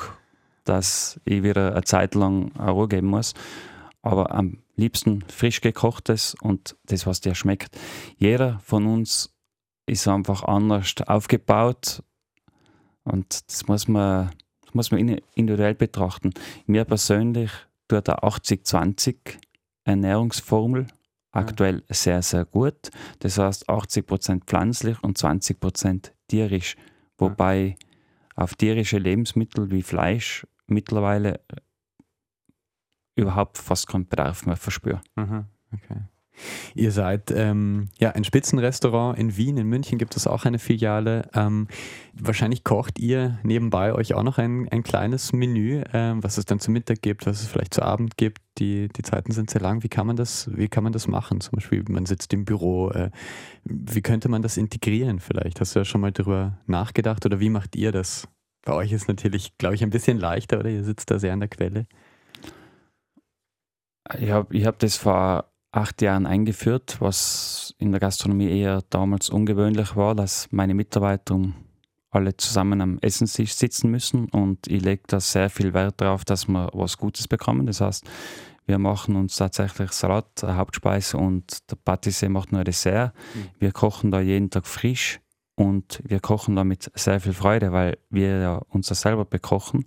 dass 0.63 1.19
ich 1.25 1.43
wieder 1.43 1.73
eine 1.73 1.83
Zeit 1.83 2.15
lang 2.15 2.51
Ruhe 2.57 2.87
geben 2.87 3.07
muss. 3.07 3.33
Aber 4.01 4.31
am 4.33 4.63
liebsten 4.75 5.21
frisch 5.27 5.61
gekochtes 5.61 6.35
und 6.41 6.75
das, 6.85 7.05
was 7.05 7.21
dir 7.21 7.35
schmeckt. 7.35 7.77
Jeder 8.17 8.59
von 8.59 8.85
uns 8.87 9.33
ist 9.85 10.07
einfach 10.07 10.43
anders 10.43 10.95
aufgebaut 11.05 12.03
und 13.03 13.47
das 13.49 13.67
muss 13.67 13.87
man, 13.87 14.31
das 14.61 14.73
muss 14.73 14.91
man 14.91 14.99
in- 14.99 15.21
individuell 15.35 15.75
betrachten. 15.75 16.31
Mir 16.65 16.85
persönlich 16.85 17.51
tut 17.87 18.07
der 18.07 18.23
80-20 18.23 19.17
Ernährungsformel 19.83 20.87
aktuell 21.31 21.83
sehr, 21.89 22.21
sehr 22.21 22.45
gut. 22.45 22.89
Das 23.19 23.37
heißt 23.37 23.69
80% 23.69 24.41
pflanzlich 24.45 25.01
und 25.03 25.17
20% 25.17 26.11
tierisch. 26.27 26.75
Wobei 27.17 27.75
auf 28.35 28.55
tierische 28.55 28.97
Lebensmittel 28.97 29.71
wie 29.71 29.83
Fleisch 29.83 30.45
mittlerweile 30.67 31.39
überhaupt 33.15 33.57
fast 33.57 33.87
keinen 33.87 34.07
Bedarf 34.07 34.45
mehr 34.45 34.55
verspüre. 34.57 35.01
Okay. 35.73 36.01
Ihr 36.73 36.91
seid 36.91 37.31
ähm, 37.31 37.89
ja 37.99 38.11
ein 38.11 38.23
Spitzenrestaurant 38.23 39.17
in 39.17 39.35
Wien, 39.37 39.57
in 39.57 39.67
München 39.67 39.97
gibt 39.97 40.15
es 40.15 40.27
auch 40.27 40.45
eine 40.45 40.59
Filiale. 40.59 41.29
Ähm, 41.33 41.67
wahrscheinlich 42.13 42.63
kocht 42.63 42.99
ihr 42.99 43.39
nebenbei 43.43 43.93
euch 43.93 44.13
auch 44.13 44.23
noch 44.23 44.37
ein, 44.37 44.67
ein 44.69 44.83
kleines 44.83 45.33
Menü, 45.33 45.83
ähm, 45.93 46.23
was 46.23 46.37
es 46.37 46.45
dann 46.45 46.59
zu 46.59 46.71
Mittag 46.71 47.01
gibt, 47.01 47.25
was 47.25 47.41
es 47.41 47.47
vielleicht 47.47 47.73
zu 47.73 47.83
Abend 47.83 48.17
gibt. 48.17 48.39
Die, 48.57 48.89
die 48.89 49.01
Zeiten 49.01 49.31
sind 49.31 49.49
sehr 49.49 49.61
lang. 49.61 49.83
Wie 49.83 49.89
kann 49.89 50.07
man 50.07 50.15
das, 50.15 50.49
wie 50.53 50.67
kann 50.67 50.83
man 50.83 50.93
das 50.93 51.07
machen? 51.07 51.41
Zum 51.41 51.53
Beispiel, 51.53 51.83
man 51.89 52.05
sitzt 52.05 52.33
im 52.33 52.45
Büro. 52.45 52.89
Äh, 52.91 53.11
wie 53.63 54.01
könnte 54.01 54.29
man 54.29 54.41
das 54.41 54.57
integrieren 54.57 55.19
vielleicht? 55.19 55.59
Hast 55.59 55.75
du 55.75 55.79
ja 55.79 55.85
schon 55.85 56.01
mal 56.01 56.11
darüber 56.11 56.57
nachgedacht 56.65 57.25
oder 57.25 57.39
wie 57.39 57.49
macht 57.49 57.75
ihr 57.75 57.91
das? 57.91 58.27
Bei 58.63 58.73
euch 58.73 58.91
ist 58.91 59.07
natürlich, 59.07 59.57
glaube 59.57 59.75
ich, 59.75 59.83
ein 59.83 59.89
bisschen 59.89 60.19
leichter, 60.19 60.59
oder? 60.59 60.69
Ihr 60.69 60.83
sitzt 60.83 61.09
da 61.09 61.17
sehr 61.17 61.33
an 61.33 61.39
der 61.39 61.49
Quelle. 61.49 61.87
Ich 64.19 64.31
habe 64.31 64.55
ich 64.55 64.65
hab 64.65 64.79
das 64.79 64.97
vor 64.97 65.45
acht 65.71 66.01
Jahren 66.01 66.25
eingeführt, 66.25 66.97
was 66.99 67.73
in 67.77 67.91
der 67.91 67.99
Gastronomie 67.99 68.49
eher 68.49 68.81
damals 68.89 69.29
ungewöhnlich 69.29 69.95
war, 69.95 70.15
dass 70.15 70.47
meine 70.51 70.73
Mitarbeiter 70.73 71.39
alle 72.09 72.35
zusammen 72.35 72.81
am 72.81 72.99
Essenstisch 72.99 73.53
sitzen 73.53 73.89
müssen 73.89 74.27
und 74.29 74.67
ich 74.67 74.81
lege 74.83 75.03
da 75.07 75.19
sehr 75.21 75.49
viel 75.49 75.73
Wert 75.73 76.01
darauf, 76.01 76.25
dass 76.25 76.47
wir 76.47 76.69
was 76.73 76.97
Gutes 76.97 77.27
bekommen. 77.27 77.65
Das 77.65 77.79
heißt, 77.79 78.05
wir 78.65 78.77
machen 78.77 79.15
uns 79.15 79.37
tatsächlich 79.37 79.91
Salat, 79.91 80.43
eine 80.43 80.57
Hauptspeise 80.57 81.17
und 81.17 81.69
der 81.71 81.77
Patissier 81.77 82.29
macht 82.29 82.51
nur 82.51 82.61
ein 82.61 82.65
Dessert. 82.65 83.13
Wir 83.59 83.71
kochen 83.71 84.11
da 84.11 84.19
jeden 84.19 84.49
Tag 84.49 84.67
frisch 84.67 85.21
und 85.55 86.01
wir 86.03 86.19
kochen 86.19 86.55
da 86.57 86.63
mit 86.65 86.91
sehr 86.95 87.21
viel 87.21 87.33
Freude, 87.33 87.71
weil 87.71 87.97
wir 88.09 88.39
ja 88.39 88.55
uns 88.69 88.87
das 88.87 89.01
selber 89.01 89.25
bekochen. 89.25 89.85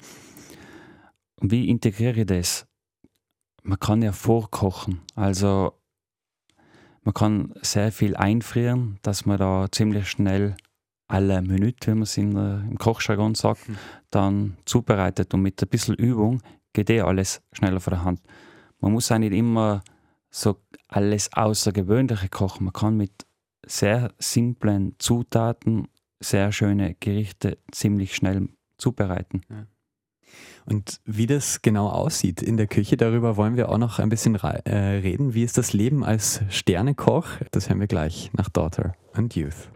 Wie 1.41 1.69
integriere 1.69 2.21
ich 2.21 2.27
das? 2.27 2.67
Man 3.65 3.81
kann 3.81 4.03
ja 4.03 4.13
vorkochen. 4.13 5.01
Also 5.15 5.73
man 7.03 7.15
kann 7.15 7.55
sehr 7.63 7.91
viel 7.93 8.17
einfrieren, 8.17 8.99
dass 9.03 9.27
man 9.27 9.39
da 9.39 9.67
ziemlich 9.71 10.09
schnell 10.09 10.57
alle 11.09 11.43
Minute, 11.43 11.89
wie 11.89 11.95
man 11.95 12.03
es 12.03 12.17
in 12.17 12.35
der, 12.35 12.65
im 12.69 12.79
Kochjargon 12.79 13.35
sagt, 13.35 13.63
dann 14.11 14.57
zubereitet. 14.65 15.35
Und 15.35 15.43
mit 15.43 15.61
ein 15.63 15.69
bisschen 15.69 15.97
Übung 15.97 16.41
geht 16.73 16.91
eh 16.91 17.01
alles 17.01 17.43
schneller 17.53 17.81
von 17.81 17.93
der 17.93 18.05
Hand. 18.05 18.21
Man 18.81 18.93
muss 18.93 19.11
auch 19.11 19.19
nicht 19.19 19.33
immer 19.33 19.83
so 20.31 20.61
alles 20.89 21.33
Außergewöhnliche 21.33 22.29
kochen. 22.29 22.65
Man 22.65 22.73
kann 22.73 22.97
mit 22.97 23.27
sehr 23.67 24.13
simplen 24.19 24.95
Zutaten 24.99 25.89
sehr 26.21 26.53
schöne 26.53 26.95
Gerichte 26.95 27.59
ziemlich 27.71 28.15
schnell 28.15 28.49
zubereiten. 28.79 29.43
Und 30.67 31.01
wie 31.05 31.27
das 31.27 31.63
genau 31.63 31.89
aussieht 31.89 32.43
in 32.43 32.57
der 32.57 32.67
Küche, 32.67 32.97
darüber 32.97 33.37
wollen 33.37 33.57
wir 33.57 33.69
auch 33.69 33.79
noch 33.79 33.99
ein 33.99 34.09
bisschen 34.09 34.35
äh, 34.37 34.79
reden. 34.79 35.35
Wie 35.35 35.43
ist 35.43 35.59
das 35.59 35.73
Leben 35.73 36.05
als 36.05 36.41
Sternekoch? 36.49 37.27
Das 37.51 37.69
hören 37.69 37.81
wir 37.81 37.87
gleich 37.87 38.31
nach 38.37 38.49
Daughter 38.49 38.95
and 39.13 39.35
Youth. 39.37 39.69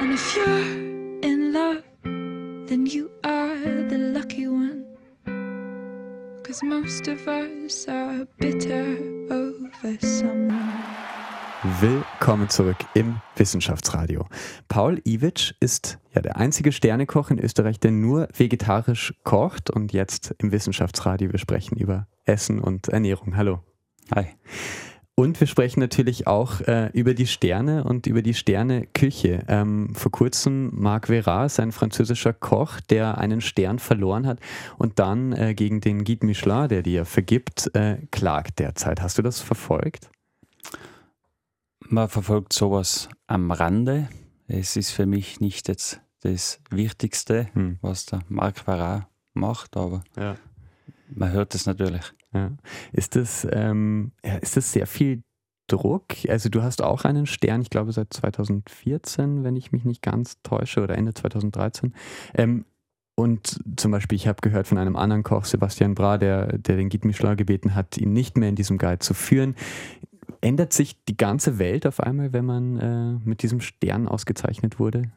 And 0.00 0.12
if 0.12 0.36
you're 0.36 1.22
in 1.22 1.52
love, 1.52 1.82
then 2.66 2.86
you 2.86 3.08
are 3.22 3.88
the 3.88 3.96
lucky 3.96 4.48
one. 4.48 4.84
Cause 6.42 6.64
most 6.64 7.08
of 7.08 7.26
us 7.26 7.86
are 7.88 8.26
bitter 8.38 8.96
over 9.30 9.98
someone. 10.00 11.03
Willkommen 11.80 12.50
zurück 12.50 12.76
im 12.92 13.22
Wissenschaftsradio. 13.36 14.26
Paul 14.68 15.00
Iwitsch 15.06 15.54
ist 15.60 15.98
ja 16.14 16.20
der 16.20 16.36
einzige 16.36 16.72
Sternekoch 16.72 17.30
in 17.30 17.38
Österreich, 17.38 17.80
der 17.80 17.90
nur 17.90 18.28
vegetarisch 18.36 19.14
kocht 19.24 19.70
und 19.70 19.94
jetzt 19.94 20.34
im 20.36 20.52
Wissenschaftsradio. 20.52 21.32
Wir 21.32 21.38
sprechen 21.38 21.78
über 21.78 22.06
Essen 22.26 22.60
und 22.60 22.88
Ernährung. 22.88 23.38
Hallo. 23.38 23.60
Hi. 24.14 24.26
Und 25.14 25.40
wir 25.40 25.46
sprechen 25.46 25.80
natürlich 25.80 26.26
auch 26.26 26.60
äh, 26.60 26.90
über 26.92 27.14
die 27.14 27.26
Sterne 27.26 27.84
und 27.84 28.06
über 28.06 28.20
die 28.20 28.34
Sterneküche. 28.34 29.44
Ähm, 29.48 29.94
vor 29.94 30.12
kurzem 30.12 30.68
Marc 30.74 31.06
Verrat, 31.06 31.58
ein 31.60 31.72
französischer 31.72 32.34
Koch, 32.34 32.78
der 32.90 33.16
einen 33.16 33.40
Stern 33.40 33.78
verloren 33.78 34.26
hat 34.26 34.38
und 34.76 34.98
dann 34.98 35.32
äh, 35.32 35.54
gegen 35.54 35.80
den 35.80 36.04
Guide 36.04 36.26
Michelin, 36.26 36.68
der 36.68 36.82
dir 36.82 37.06
vergibt, 37.06 37.74
äh, 37.74 37.96
klagt 38.10 38.58
derzeit. 38.58 39.00
Hast 39.00 39.16
du 39.16 39.22
das 39.22 39.40
verfolgt? 39.40 40.10
Man 41.88 42.08
verfolgt 42.08 42.52
sowas 42.52 43.08
am 43.26 43.50
Rande. 43.50 44.08
Es 44.46 44.76
ist 44.76 44.90
für 44.90 45.06
mich 45.06 45.40
nicht 45.40 45.68
jetzt 45.68 46.00
das 46.20 46.60
Wichtigste, 46.70 47.48
Hm. 47.54 47.78
was 47.82 48.06
der 48.06 48.20
Marc 48.28 48.66
Varra 48.66 49.08
macht, 49.34 49.76
aber 49.76 50.02
Ja. 50.16 50.36
man 51.14 51.30
hört 51.32 51.54
es 51.54 51.66
natürlich. 51.66 52.12
Ja. 52.32 52.52
Ist 52.92 53.16
das, 53.16 53.46
ähm, 53.50 54.12
ist 54.40 54.56
das 54.56 54.72
sehr 54.72 54.86
viel 54.86 55.22
Druck? 55.66 56.06
Also 56.28 56.48
du 56.48 56.62
hast 56.62 56.82
auch 56.82 57.04
einen 57.04 57.26
Stern, 57.26 57.60
ich 57.62 57.70
glaube 57.70 57.92
seit 57.92 58.12
2014, 58.12 59.44
wenn 59.44 59.56
ich 59.56 59.70
mich 59.72 59.84
nicht 59.84 60.02
ganz 60.02 60.40
täusche, 60.42 60.82
oder 60.82 60.96
Ende 60.96 61.14
2013. 61.14 61.94
Ähm, 62.34 62.64
und 63.16 63.60
zum 63.76 63.92
Beispiel, 63.92 64.16
ich 64.16 64.26
habe 64.26 64.40
gehört 64.42 64.66
von 64.66 64.76
einem 64.76 64.96
anderen 64.96 65.22
Koch, 65.22 65.44
Sebastian 65.44 65.94
Bra, 65.94 66.18
der, 66.18 66.58
der 66.58 66.76
den 66.76 66.88
Guide 66.88 67.06
Michelin 67.06 67.36
gebeten 67.36 67.74
hat, 67.76 67.96
ihn 67.96 68.12
nicht 68.12 68.36
mehr 68.36 68.48
in 68.48 68.56
diesem 68.56 68.76
Guide 68.76 68.98
zu 68.98 69.14
führen. 69.14 69.54
Ändert 70.44 70.74
sich 70.74 71.02
die 71.06 71.16
ganze 71.16 71.58
Welt 71.58 71.86
auf 71.86 72.00
einmal, 72.00 72.34
wenn 72.34 72.44
man 72.44 72.78
äh, 72.78 73.18
mit 73.26 73.42
diesem 73.42 73.62
Stern 73.62 74.06
ausgezeichnet 74.06 74.78
wurde? 74.78 75.10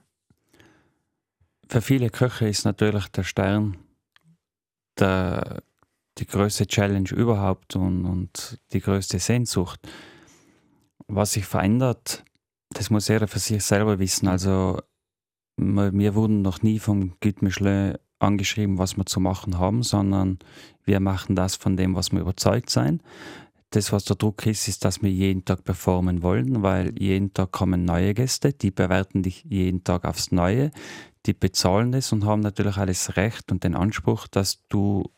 Für 1.68 1.82
viele 1.82 2.10
Köche 2.10 2.48
ist 2.48 2.64
natürlich 2.64 3.10
der 3.10 3.24
Stern 3.24 3.76
der, 4.98 5.64
die 6.18 6.26
größte 6.26 6.66
Challenge 6.66 7.10
überhaupt 7.10 7.76
und, 7.76 8.06
und 8.06 8.58
die 8.72 8.80
größte 8.80 9.20
Sehnsucht. 9.20 9.82
Was 11.10 11.34
sich 11.34 11.46
verändert, 11.46 12.24
das 12.70 12.90
muss 12.90 13.10
jeder 13.10 13.28
für 13.28 13.40
sich 13.40 13.62
selber 13.66 14.00
wissen. 14.00 14.30
Also 14.30 14.82
wir, 15.58 16.16
wurden 16.16 16.42
noch 16.42 16.62
nie 16.62 16.80
vom 16.80 17.16
Guide 17.20 17.44
Michelin 17.44 17.98
angeschrieben, 18.20 18.78
was 18.78 18.96
wir 18.96 19.06
zu 19.06 19.20
machen 19.20 19.60
haben, 19.60 19.84
sondern 19.84 20.40
wir 20.86 21.02
machen 21.02 21.36
das 21.36 21.58
von 21.58 21.76
dem, 21.76 21.96
was 21.96 22.14
wir 22.14 22.22
überzeugt 22.22 22.70
sein. 22.70 23.02
Das, 23.72 23.92
was 23.92 24.06
der 24.06 24.16
Druck 24.16 24.46
ist, 24.46 24.68
ist, 24.70 24.86
dass 24.86 25.02
wir 25.02 25.12
jeden 25.12 25.44
Tag 25.44 25.64
performen 25.66 26.22
wollen, 26.24 26.64
weil 26.64 26.98
jeden 26.98 27.34
Tag 27.34 27.52
kommen 27.52 27.84
neue 27.84 28.14
Gäste, 28.14 28.54
die 28.54 28.72
bewerten 28.72 29.24
dich 29.24 29.44
jeden 29.44 29.84
Tag 29.84 30.06
aufs 30.06 30.32
Neue, 30.32 30.72
die 31.26 31.34
bezahlen 31.34 31.94
es 31.94 32.14
und 32.14 32.24
haben 32.26 32.40
natürlich 32.40 32.78
alles 32.78 33.18
Recht 33.18 33.52
und 33.52 33.66
den 33.66 33.76
Anspruch, 33.76 34.28
dass 34.28 34.66
du 34.70 35.12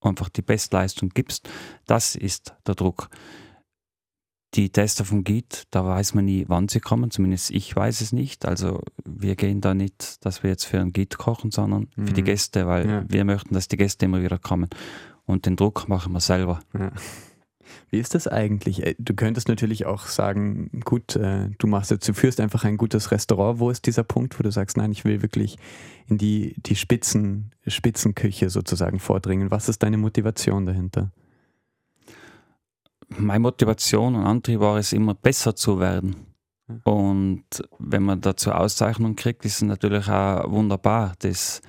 einfach 0.00 0.28
die 0.28 0.42
Bestleistung 0.42 1.08
gibst. 1.08 1.48
Das 1.86 2.14
ist 2.14 2.54
der 2.64 2.76
Druck. 2.76 3.08
Die 4.54 4.70
Tester 4.70 5.04
vom 5.04 5.24
Guide, 5.24 5.48
da 5.70 5.84
weiß 5.84 6.14
man 6.14 6.24
nie, 6.24 6.44
wann 6.48 6.68
sie 6.68 6.80
kommen, 6.80 7.10
zumindest 7.10 7.50
ich 7.50 7.74
weiß 7.74 8.00
es 8.00 8.12
nicht. 8.12 8.46
Also 8.46 8.80
wir 9.04 9.34
gehen 9.34 9.60
da 9.60 9.74
nicht, 9.74 10.24
dass 10.24 10.42
wir 10.44 10.50
jetzt 10.50 10.64
für 10.64 10.80
einen 10.80 10.92
Guide 10.92 11.16
kochen, 11.16 11.50
sondern 11.50 11.88
für 11.96 12.12
die 12.14 12.22
Mhm. 12.22 12.26
Gäste, 12.26 12.66
weil 12.68 12.88
Ja. 12.88 13.04
wir 13.08 13.24
möchten, 13.24 13.52
dass 13.54 13.66
die 13.68 13.76
Gäste 13.76 14.06
immer 14.06 14.22
wieder 14.22 14.38
kommen. 14.38 14.70
Und 15.26 15.44
den 15.44 15.56
Druck 15.56 15.88
machen 15.88 16.12
wir 16.12 16.20
selber. 16.20 16.60
Ja. 16.72 16.92
Wie 17.90 17.98
ist 17.98 18.14
das 18.14 18.28
eigentlich? 18.28 18.84
Äh, 18.84 18.94
Du 18.98 19.14
könntest 19.14 19.48
natürlich 19.48 19.86
auch 19.86 20.06
sagen, 20.06 20.80
gut, 20.84 21.16
äh, 21.16 21.50
du 21.58 21.66
machst 21.66 21.90
jetzt, 21.90 22.08
du 22.08 22.14
führst 22.14 22.40
einfach 22.40 22.64
ein 22.64 22.76
gutes 22.76 23.10
Restaurant. 23.10 23.60
Wo 23.60 23.70
ist 23.70 23.86
dieser 23.86 24.04
Punkt, 24.04 24.38
wo 24.38 24.42
du 24.42 24.50
sagst, 24.50 24.76
nein, 24.76 24.92
ich 24.92 25.04
will 25.04 25.22
wirklich 25.22 25.56
in 26.06 26.18
die, 26.18 26.54
die 26.58 26.76
Spitzen, 26.76 27.52
Spitzenküche 27.66 28.50
sozusagen 28.50 28.98
vordringen? 28.98 29.50
Was 29.50 29.68
ist 29.68 29.82
deine 29.82 29.98
Motivation 29.98 30.66
dahinter? 30.66 31.12
meine 33.16 33.40
Motivation 33.40 34.14
und 34.14 34.24
Antrieb 34.24 34.60
war 34.60 34.76
es 34.76 34.92
immer 34.92 35.14
besser 35.14 35.56
zu 35.56 35.80
werden. 35.80 36.16
Und 36.84 37.44
wenn 37.78 38.02
man 38.02 38.20
dazu 38.20 38.52
Auszeichnung 38.52 39.16
kriegt, 39.16 39.44
ist 39.44 39.56
es 39.56 39.62
natürlich 39.62 40.08
auch 40.08 40.50
wunderbar. 40.50 41.14
Das, 41.20 41.62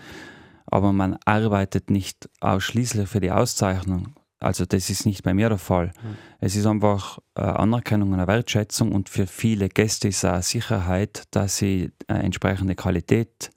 aber 0.66 0.92
man 0.92 1.18
arbeitet 1.26 1.90
nicht 1.90 2.30
ausschließlich 2.42 3.08
für 3.08 3.22
die 3.22 3.32
Auszeichnung. 3.32 4.16
Also 4.40 4.66
das 4.66 4.90
ist 4.90 5.06
nicht 5.06 5.24
bei 5.24 5.34
mir 5.34 5.50
der 5.50 5.58
Fall. 5.58 5.92
Es 6.40 6.56
ist 6.56 6.66
einfach 6.66 7.20
eine 7.36 7.60
Anerkennung 7.60 8.10
und 8.10 8.20
eine 8.20 8.28
Wertschätzung 8.28 8.94
und 8.94 9.10
für 9.10 9.28
viele 9.28 9.68
Gäste 9.68 10.08
ist 10.08 10.20
es 10.20 10.26
auch 10.26 10.34
eine 10.34 10.44
Sicherheit, 10.44 11.24
dass 11.32 11.58
sie 11.58 11.92
eine 12.08 12.24
entsprechende 12.24 12.76
Qualität 12.76 13.52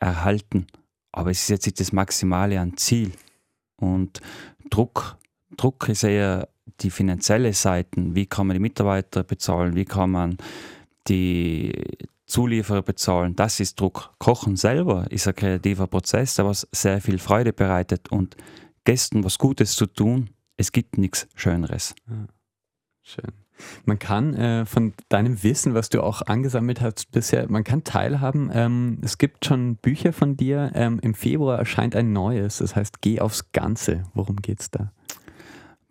erhalten. 0.00 0.66
Aber 1.12 1.30
es 1.30 1.42
ist 1.42 1.48
jetzt 1.48 1.66
nicht 1.66 1.80
das 1.80 1.92
Maximale 1.92 2.60
an 2.60 2.76
Ziel. 2.76 3.12
Und 3.76 4.20
Druck, 4.70 5.16
Druck 5.56 5.88
ist 5.88 6.02
eher 6.02 6.48
die 6.80 6.90
finanzielle 6.90 7.52
Seite. 7.52 8.14
Wie 8.14 8.26
kann 8.26 8.48
man 8.48 8.54
die 8.54 8.60
Mitarbeiter 8.60 9.22
bezahlen? 9.22 9.76
Wie 9.76 9.84
kann 9.84 10.10
man 10.10 10.36
die 11.08 11.72
Zulieferer 12.26 12.82
bezahlen? 12.82 13.36
Das 13.36 13.60
ist 13.60 13.80
Druck. 13.80 14.10
Kochen 14.18 14.56
selber 14.56 15.06
ist 15.10 15.28
ein 15.28 15.34
kreativer 15.34 15.86
Prozess, 15.86 16.34
der 16.34 16.46
was 16.46 16.66
sehr 16.72 17.00
viel 17.00 17.18
Freude 17.18 17.52
bereitet 17.52 18.10
und 18.10 18.36
Gästen 18.86 19.24
was 19.24 19.36
Gutes 19.36 19.76
zu 19.76 19.84
tun. 19.84 20.30
Es 20.56 20.72
gibt 20.72 20.96
nichts 20.96 21.28
Schöneres. 21.34 21.94
Schön. 23.02 23.32
Man 23.84 23.98
kann 23.98 24.34
äh, 24.34 24.66
von 24.66 24.94
deinem 25.08 25.42
Wissen, 25.42 25.74
was 25.74 25.88
du 25.88 26.02
auch 26.02 26.22
angesammelt 26.22 26.80
hast 26.80 27.10
bisher, 27.10 27.50
man 27.50 27.64
kann 27.64 27.84
teilhaben. 27.84 28.50
Ähm, 28.52 28.98
es 29.02 29.18
gibt 29.18 29.44
schon 29.44 29.76
Bücher 29.76 30.12
von 30.12 30.36
dir. 30.36 30.72
Ähm, 30.74 30.98
Im 31.02 31.14
Februar 31.14 31.58
erscheint 31.58 31.96
ein 31.96 32.12
neues, 32.12 32.58
das 32.58 32.76
heißt 32.76 33.00
Geh 33.00 33.20
aufs 33.20 33.52
Ganze. 33.52 34.04
Worum 34.14 34.36
geht's 34.36 34.70
da? 34.70 34.92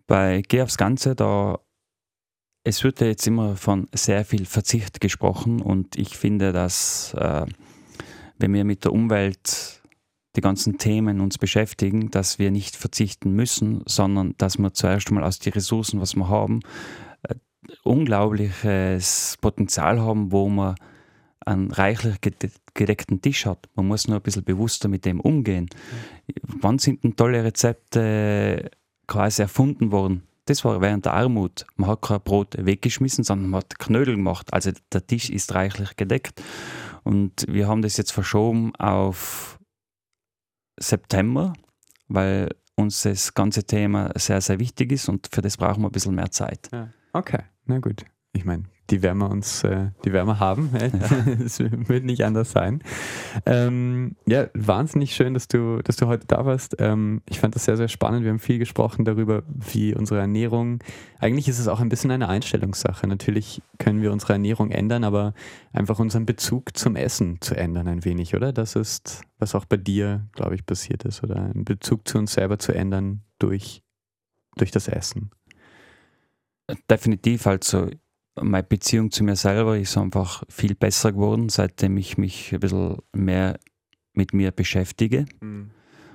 Bei 0.06 0.42
Geh 0.46 0.62
aufs 0.62 0.76
Ganze, 0.76 1.14
da 1.14 1.58
es 2.64 2.82
wird 2.82 3.00
ja 3.00 3.06
jetzt 3.06 3.26
immer 3.26 3.56
von 3.56 3.88
sehr 3.92 4.24
viel 4.24 4.44
Verzicht 4.44 5.00
gesprochen 5.00 5.60
und 5.60 5.96
ich 5.96 6.16
finde, 6.16 6.52
dass 6.52 7.14
äh, 7.14 7.46
wenn 8.38 8.52
wir 8.54 8.64
mit 8.64 8.84
der 8.84 8.92
Umwelt 8.92 9.75
die 10.36 10.40
ganzen 10.40 10.78
Themen 10.78 11.20
uns 11.20 11.38
beschäftigen, 11.38 12.10
dass 12.10 12.38
wir 12.38 12.50
nicht 12.50 12.76
verzichten 12.76 13.32
müssen, 13.32 13.82
sondern 13.86 14.34
dass 14.38 14.58
wir 14.58 14.72
zuerst 14.74 15.08
einmal 15.08 15.24
aus 15.24 15.38
den 15.38 15.52
Ressourcen, 15.52 16.00
was 16.00 16.14
wir 16.14 16.28
haben, 16.28 16.60
äh, 17.22 17.34
unglaubliches 17.82 19.38
Potenzial 19.40 20.00
haben, 20.00 20.32
wo 20.32 20.48
man 20.48 20.76
einen 21.44 21.70
reichlich 21.70 22.20
gede- 22.20 22.50
gedeckten 22.74 23.22
Tisch 23.22 23.46
hat. 23.46 23.68
Man 23.74 23.86
muss 23.86 24.08
nur 24.08 24.18
ein 24.18 24.22
bisschen 24.22 24.44
bewusster 24.44 24.88
mit 24.88 25.04
dem 25.04 25.20
umgehen. 25.20 25.68
Wann 26.42 26.78
sind 26.78 27.04
denn 27.04 27.16
tolle 27.16 27.44
Rezepte 27.44 28.70
quasi 29.06 29.42
erfunden 29.42 29.92
worden? 29.92 30.24
Das 30.46 30.64
war 30.64 30.80
während 30.80 31.04
der 31.04 31.14
Armut. 31.14 31.66
Man 31.76 31.90
hat 31.90 32.02
kein 32.02 32.20
Brot 32.20 32.56
weggeschmissen, 32.58 33.24
sondern 33.24 33.50
man 33.50 33.60
hat 33.60 33.78
Knödel 33.78 34.16
gemacht. 34.16 34.52
Also 34.52 34.70
der 34.92 35.06
Tisch 35.06 35.30
ist 35.30 35.54
reichlich 35.54 35.96
gedeckt. 35.96 36.42
Und 37.02 37.46
wir 37.48 37.68
haben 37.68 37.82
das 37.82 37.96
jetzt 37.96 38.12
verschoben 38.12 38.74
auf 38.76 39.58
September, 40.78 41.52
weil 42.08 42.48
uns 42.74 43.02
das 43.02 43.34
ganze 43.34 43.64
Thema 43.64 44.12
sehr, 44.16 44.40
sehr 44.40 44.58
wichtig 44.58 44.92
ist 44.92 45.08
und 45.08 45.28
für 45.32 45.42
das 45.42 45.56
brauchen 45.56 45.82
wir 45.82 45.88
ein 45.88 45.92
bisschen 45.92 46.14
mehr 46.14 46.30
Zeit. 46.30 46.68
Okay, 47.12 47.42
na 47.64 47.78
gut. 47.78 48.04
Ich 48.36 48.44
meine, 48.44 48.64
die 48.90 49.02
werden 49.02 49.16
wir 49.16 49.30
uns, 49.30 49.64
äh, 49.64 49.92
die 50.04 50.12
werden 50.12 50.28
wir 50.28 50.40
haben. 50.40 50.70
Es 51.42 51.58
wird 51.58 52.04
nicht 52.04 52.22
anders 52.22 52.52
sein. 52.52 52.82
Ähm, 53.46 54.14
ja, 54.26 54.48
wahnsinnig 54.52 55.14
schön, 55.14 55.32
dass 55.32 55.48
du, 55.48 55.80
dass 55.82 55.96
du 55.96 56.06
heute 56.06 56.26
da 56.26 56.44
warst. 56.44 56.76
Ähm, 56.78 57.22
ich 57.30 57.40
fand 57.40 57.54
das 57.54 57.64
sehr, 57.64 57.78
sehr 57.78 57.88
spannend. 57.88 58.24
Wir 58.24 58.30
haben 58.30 58.38
viel 58.38 58.58
gesprochen 58.58 59.06
darüber, 59.06 59.42
wie 59.48 59.94
unsere 59.94 60.20
Ernährung. 60.20 60.80
Eigentlich 61.18 61.48
ist 61.48 61.58
es 61.58 61.66
auch 61.66 61.80
ein 61.80 61.88
bisschen 61.88 62.10
eine 62.10 62.28
Einstellungssache. 62.28 63.06
Natürlich 63.06 63.62
können 63.78 64.02
wir 64.02 64.12
unsere 64.12 64.34
Ernährung 64.34 64.70
ändern, 64.70 65.04
aber 65.04 65.32
einfach 65.72 65.98
unseren 65.98 66.26
Bezug 66.26 66.76
zum 66.76 66.94
Essen 66.94 67.40
zu 67.40 67.56
ändern 67.56 67.88
ein 67.88 68.04
wenig, 68.04 68.34
oder? 68.34 68.52
Das 68.52 68.76
ist, 68.76 69.22
was 69.38 69.54
auch 69.54 69.64
bei 69.64 69.78
dir, 69.78 70.28
glaube 70.32 70.56
ich, 70.56 70.66
passiert 70.66 71.04
ist, 71.04 71.24
oder? 71.24 71.36
Einen 71.36 71.64
Bezug 71.64 72.06
zu 72.06 72.18
uns 72.18 72.34
selber 72.34 72.58
zu 72.58 72.72
ändern 72.72 73.22
durch, 73.38 73.82
durch 74.56 74.72
das 74.72 74.88
Essen. 74.88 75.30
Definitiv, 76.90 77.46
also 77.46 77.88
meine 78.40 78.62
Beziehung 78.62 79.10
zu 79.10 79.24
mir 79.24 79.36
selber 79.36 79.78
ist 79.78 79.96
einfach 79.96 80.42
viel 80.48 80.74
besser 80.74 81.12
geworden, 81.12 81.48
seitdem 81.48 81.96
ich 81.96 82.18
mich 82.18 82.52
ein 82.52 82.60
bisschen 82.60 82.98
mehr 83.12 83.58
mit 84.12 84.32
mir 84.32 84.50
beschäftige. 84.50 85.26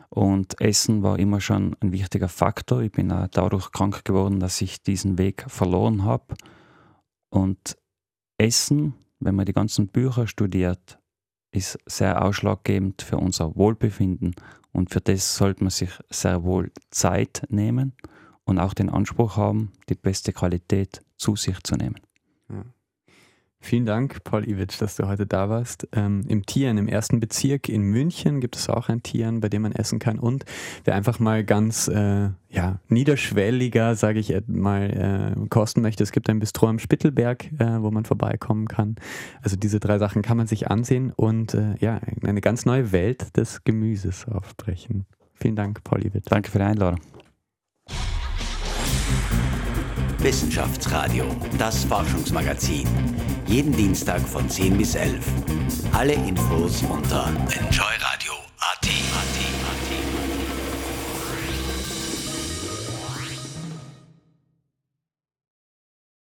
Und 0.10 0.60
Essen 0.60 1.04
war 1.04 1.20
immer 1.20 1.40
schon 1.40 1.76
ein 1.80 1.92
wichtiger 1.94 2.28
Faktor. 2.28 2.82
Ich 2.82 2.92
bin 2.92 3.12
auch 3.12 3.28
dadurch 3.28 3.72
krank 3.72 4.04
geworden, 4.04 4.40
dass 4.40 4.62
ich 4.62 4.84
diesen 4.84 5.18
Weg 5.18 5.46
verloren 5.48 6.04
habe. 6.04 6.36
Und 7.30 7.78
Essen, 8.38 8.94
wenn 9.20 9.36
man 9.36 9.46
die 9.46 9.54
ganzen 9.54 9.88
Bücher 9.88 10.28
studiert, 10.28 11.00
ist 11.54 11.80
sehr 11.86 12.24
ausschlaggebend 12.24 13.02
für 13.02 13.18
unser 13.18 13.56
Wohlbefinden. 13.56 14.36
Und 14.74 14.90
für 14.90 15.02
das 15.02 15.36
sollte 15.36 15.64
man 15.64 15.72
sich 15.72 15.92
sehr 16.10 16.44
wohl 16.44 16.72
Zeit 16.90 17.44
nehmen 17.50 17.94
und 18.44 18.60
auch 18.60 18.74
den 18.74 18.90
Anspruch 18.90 19.38
haben, 19.38 19.72
die 19.90 19.96
beste 19.96 20.34
Qualität 20.34 21.02
zu 21.18 21.36
sich 21.36 21.62
zu 21.64 21.76
nehmen. 21.76 22.00
Vielen 23.64 23.86
Dank, 23.86 24.24
Paul 24.24 24.50
Iwitsch, 24.50 24.82
dass 24.82 24.96
du 24.96 25.08
heute 25.08 25.28
da 25.28 25.48
warst. 25.48 25.88
Ähm, 25.92 26.24
Im 26.28 26.48
Tieren, 26.48 26.80
im 26.80 26.88
ersten 26.88 27.20
Bezirk 27.20 27.70
in 27.70 27.84
München 27.84 28.42
gibt 28.42 28.56
es 28.56 28.68
auch 28.70 28.90
ein 28.90 29.04
Tieren, 29.04 29.40
bei 29.40 29.50
dem 29.50 29.62
man 29.62 29.72
essen 29.72 30.00
kann. 30.00 30.18
Und 30.18 30.46
wer 30.84 30.96
einfach 30.96 31.20
mal 31.20 31.44
ganz 31.44 31.88
äh, 31.88 32.30
ja, 32.50 32.80
niederschwelliger, 32.88 33.96
sage 33.96 34.20
ich 34.20 34.34
mal, 34.48 35.36
äh, 35.38 35.48
kosten 35.50 35.82
möchte, 35.82 36.02
es 36.02 36.12
gibt 36.12 36.28
ein 36.28 36.40
Bistro 36.40 36.68
am 36.70 36.80
Spittelberg, 36.80 37.52
äh, 37.60 37.82
wo 37.82 37.92
man 37.92 38.04
vorbeikommen 38.04 38.68
kann. 38.68 38.96
Also 39.44 39.58
diese 39.58 39.80
drei 39.80 40.00
Sachen 40.00 40.24
kann 40.24 40.38
man 40.38 40.48
sich 40.48 40.72
ansehen 40.72 41.12
und 41.16 41.54
äh, 41.54 41.76
ja, 41.80 42.02
eine 42.24 42.42
ganz 42.42 42.66
neue 42.66 42.92
Welt 42.92 43.38
des 43.38 43.64
Gemüses 43.64 44.28
aufbrechen. 44.28 45.06
Vielen 45.36 45.56
Dank, 45.56 45.84
Paul 45.84 46.04
Iwitsch. 46.04 46.26
Danke 46.30 46.50
für 46.50 46.58
die 46.58 46.66
Einladung. 46.66 47.00
Wissenschaftsradio, 50.24 51.26
das 51.58 51.84
Forschungsmagazin. 51.86 52.88
Jeden 53.48 53.76
Dienstag 53.76 54.22
von 54.22 54.48
10 54.48 54.78
bis 54.78 54.94
11. 54.94 55.18
Alle 55.94 56.14
Infos 56.14 56.84
unter 56.84 57.28
enjoy 57.60 58.01